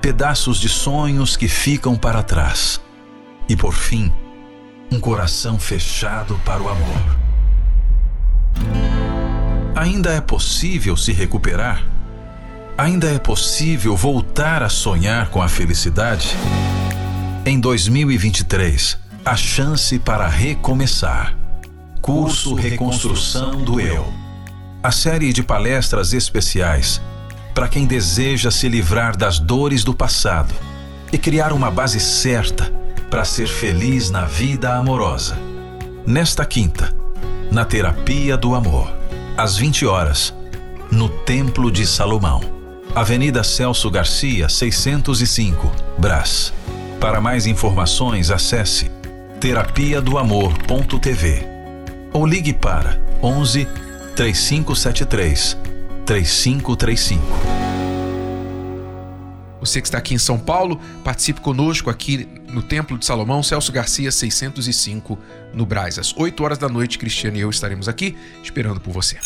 pedaços 0.00 0.58
de 0.58 0.68
sonhos 0.68 1.36
que 1.36 1.46
ficam 1.46 1.94
para 1.94 2.22
trás. 2.22 2.80
E 3.48 3.56
por 3.56 3.72
fim, 3.72 4.12
um 4.90 4.98
coração 4.98 5.58
fechado 5.58 6.40
para 6.44 6.62
o 6.62 6.68
amor. 6.68 7.18
Ainda 9.76 10.12
é 10.12 10.20
possível 10.20 10.96
se 10.96 11.12
recuperar? 11.12 11.86
Ainda 12.76 13.08
é 13.10 13.18
possível 13.18 13.96
voltar 13.96 14.62
a 14.62 14.68
sonhar 14.68 15.30
com 15.30 15.40
a 15.40 15.48
felicidade? 15.48 16.34
Em 17.46 17.60
2023, 17.60 18.98
a 19.24 19.36
chance 19.36 19.98
para 19.98 20.26
recomeçar. 20.26 21.36
Curso 22.00 22.54
Reconstrução 22.54 23.62
do 23.62 23.80
Eu 23.80 24.17
a 24.88 24.90
série 24.90 25.34
de 25.34 25.42
palestras 25.42 26.14
especiais 26.14 26.98
para 27.54 27.68
quem 27.68 27.84
deseja 27.84 28.50
se 28.50 28.70
livrar 28.70 29.14
das 29.14 29.38
dores 29.38 29.84
do 29.84 29.92
passado 29.92 30.54
e 31.12 31.18
criar 31.18 31.52
uma 31.52 31.70
base 31.70 32.00
certa 32.00 32.72
para 33.10 33.22
ser 33.22 33.46
feliz 33.46 34.08
na 34.08 34.24
vida 34.24 34.74
amorosa. 34.74 35.38
Nesta 36.06 36.42
quinta, 36.46 36.96
na 37.52 37.66
Terapia 37.66 38.34
do 38.34 38.54
Amor, 38.54 38.90
às 39.36 39.58
20 39.58 39.84
horas, 39.84 40.34
no 40.90 41.10
Templo 41.10 41.70
de 41.70 41.86
Salomão, 41.86 42.40
Avenida 42.94 43.44
Celso 43.44 43.90
Garcia, 43.90 44.48
605, 44.48 45.70
Brás. 45.98 46.50
Para 46.98 47.20
mais 47.20 47.46
informações, 47.46 48.30
acesse 48.30 48.90
terapia 49.38 50.00
do 50.00 50.16
amor.tv 50.16 51.46
ou 52.10 52.24
ligue 52.26 52.54
para 52.54 52.98
11 53.22 53.68
3573 54.18 55.56
3535. 56.04 57.22
Você 59.60 59.80
que 59.80 59.86
está 59.86 59.98
aqui 59.98 60.12
em 60.12 60.18
São 60.18 60.36
Paulo, 60.36 60.80
participe 61.04 61.40
conosco 61.40 61.88
aqui 61.88 62.28
no 62.48 62.60
Templo 62.60 62.98
de 62.98 63.06
Salomão, 63.06 63.44
Celso 63.44 63.70
Garcia 63.70 64.10
605, 64.10 65.16
no 65.54 65.64
Braz. 65.64 66.00
Às 66.00 66.12
8 66.16 66.42
horas 66.42 66.58
da 66.58 66.68
noite, 66.68 66.98
Cristiano 66.98 67.36
e 67.36 67.40
eu 67.40 67.50
estaremos 67.50 67.88
aqui 67.88 68.16
esperando 68.42 68.80
por 68.80 68.92
você. 68.92 69.18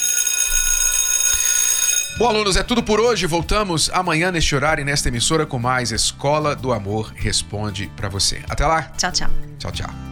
Bom, 2.18 2.28
alunos, 2.28 2.56
é 2.56 2.62
tudo 2.62 2.82
por 2.82 3.00
hoje. 3.00 3.26
Voltamos 3.26 3.88
amanhã 3.94 4.30
neste 4.30 4.54
horário 4.54 4.82
e 4.82 4.84
nesta 4.84 5.08
emissora 5.08 5.46
com 5.46 5.58
mais 5.58 5.90
Escola 5.90 6.54
do 6.54 6.70
Amor 6.70 7.14
Responde 7.16 7.90
para 7.96 8.10
você. 8.10 8.42
Até 8.46 8.66
lá. 8.66 8.82
Tchau, 8.98 9.10
tchau. 9.10 9.30
Tchau, 9.58 9.72
tchau. 9.72 10.11